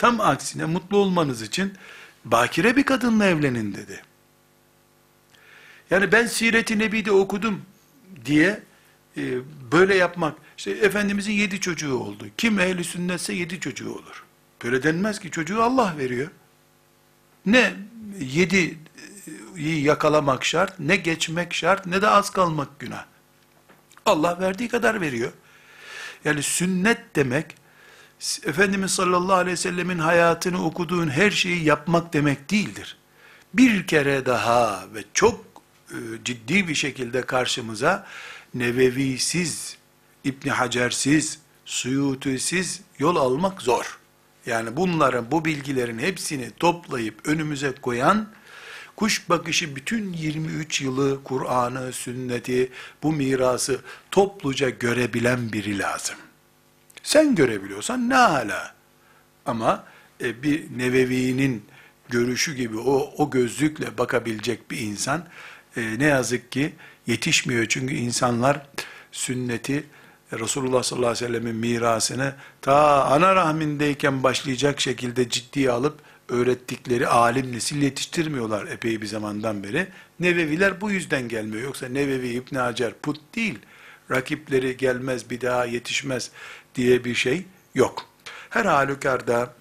[0.00, 1.74] Tam aksine mutlu olmanız için
[2.24, 4.02] bakire bir kadınla evlenin dedi.
[5.90, 7.62] Yani ben Siret-i Nebi'de okudum
[8.24, 8.62] diye
[9.16, 9.22] e,
[9.72, 12.26] böyle yapmak, işte Efendimizin yedi çocuğu oldu.
[12.38, 14.24] Kim ehli sünnetse yedi çocuğu olur.
[14.64, 16.30] Böyle denmez ki çocuğu Allah veriyor.
[17.46, 17.72] Ne
[18.20, 18.78] yedi
[19.56, 23.04] yakalamak şart, ne geçmek şart, ne de az kalmak günah.
[24.06, 25.32] Allah verdiği kadar veriyor.
[26.24, 27.59] Yani sünnet demek,
[28.20, 32.96] Efendimiz sallallahu aleyhi ve sellemin hayatını okuduğun her şeyi yapmak demek değildir.
[33.54, 35.44] Bir kere daha ve çok
[35.90, 38.06] e, ciddi bir şekilde karşımıza
[38.54, 39.76] Nevevisiz,
[40.24, 43.98] İbni Hacersiz, Suyutisiz yol almak zor.
[44.46, 48.28] Yani bunların, bu bilgilerin hepsini toplayıp önümüze koyan,
[48.96, 56.16] kuş bakışı bütün 23 yılı, Kur'an'ı, sünneti, bu mirası topluca görebilen biri lazım.
[57.02, 58.74] Sen görebiliyorsan ne hala.
[59.46, 59.84] Ama
[60.20, 61.64] e, bir Nevevi'nin
[62.08, 65.24] görüşü gibi o, o gözlükle bakabilecek bir insan
[65.76, 66.72] e, ne yazık ki
[67.06, 67.66] yetişmiyor.
[67.68, 68.66] Çünkü insanlar
[69.12, 69.84] sünneti,
[70.32, 75.98] Resulullah sallallahu aleyhi ve sellemin mirasını ta ana rahmindeyken başlayacak şekilde ciddiye alıp
[76.28, 79.86] öğrettikleri alim nesil yetiştirmiyorlar epey bir zamandan beri.
[80.20, 81.62] Neveviler bu yüzden gelmiyor.
[81.62, 83.58] Yoksa Nevevi İbn Hacer put değil.
[84.10, 86.30] Rakipleri gelmez bir daha yetişmez
[86.74, 87.44] diye bir şey
[87.74, 88.06] yok.
[88.50, 89.54] Her halükarda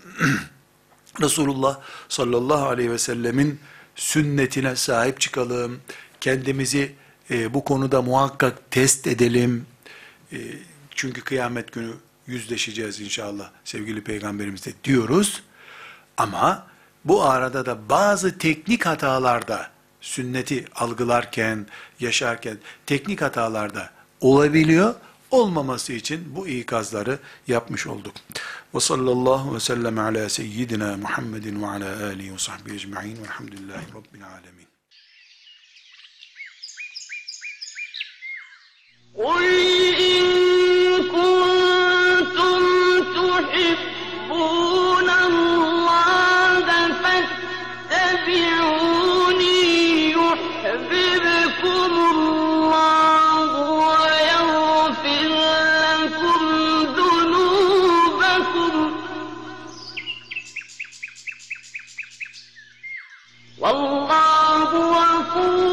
[1.21, 1.79] Resulullah
[2.09, 3.59] sallallahu aleyhi ve sellemin
[3.95, 5.79] sünnetine sahip çıkalım.
[6.21, 6.95] Kendimizi
[7.31, 9.65] e, bu konuda muhakkak test edelim.
[10.33, 10.37] E,
[10.95, 11.93] Çünkü kıyamet günü
[12.27, 15.43] yüzleşeceğiz inşallah sevgili peygamberimizle diyoruz.
[16.17, 16.67] Ama
[17.05, 19.69] bu arada da bazı teknik hatalarda
[20.01, 21.65] sünneti algılarken,
[21.99, 23.89] yaşarken teknik hatalarda
[24.21, 24.95] olabiliyor
[25.30, 28.14] Olmaması için bu ikazları yapmış olduk.
[28.74, 34.26] Ve sallallahu ve sellem ala seyyidina Muhammedin ve ala alihi ve sahbihi ecma'in velhamdülillahi rabbil
[34.26, 34.64] alemin.
[39.24, 39.44] قل
[40.10, 40.22] إن
[41.14, 42.60] كنتم
[43.18, 46.66] تحبون الله
[48.24, 49.60] فاتبعوني
[50.10, 51.17] يحببكم
[63.58, 65.67] والله غفور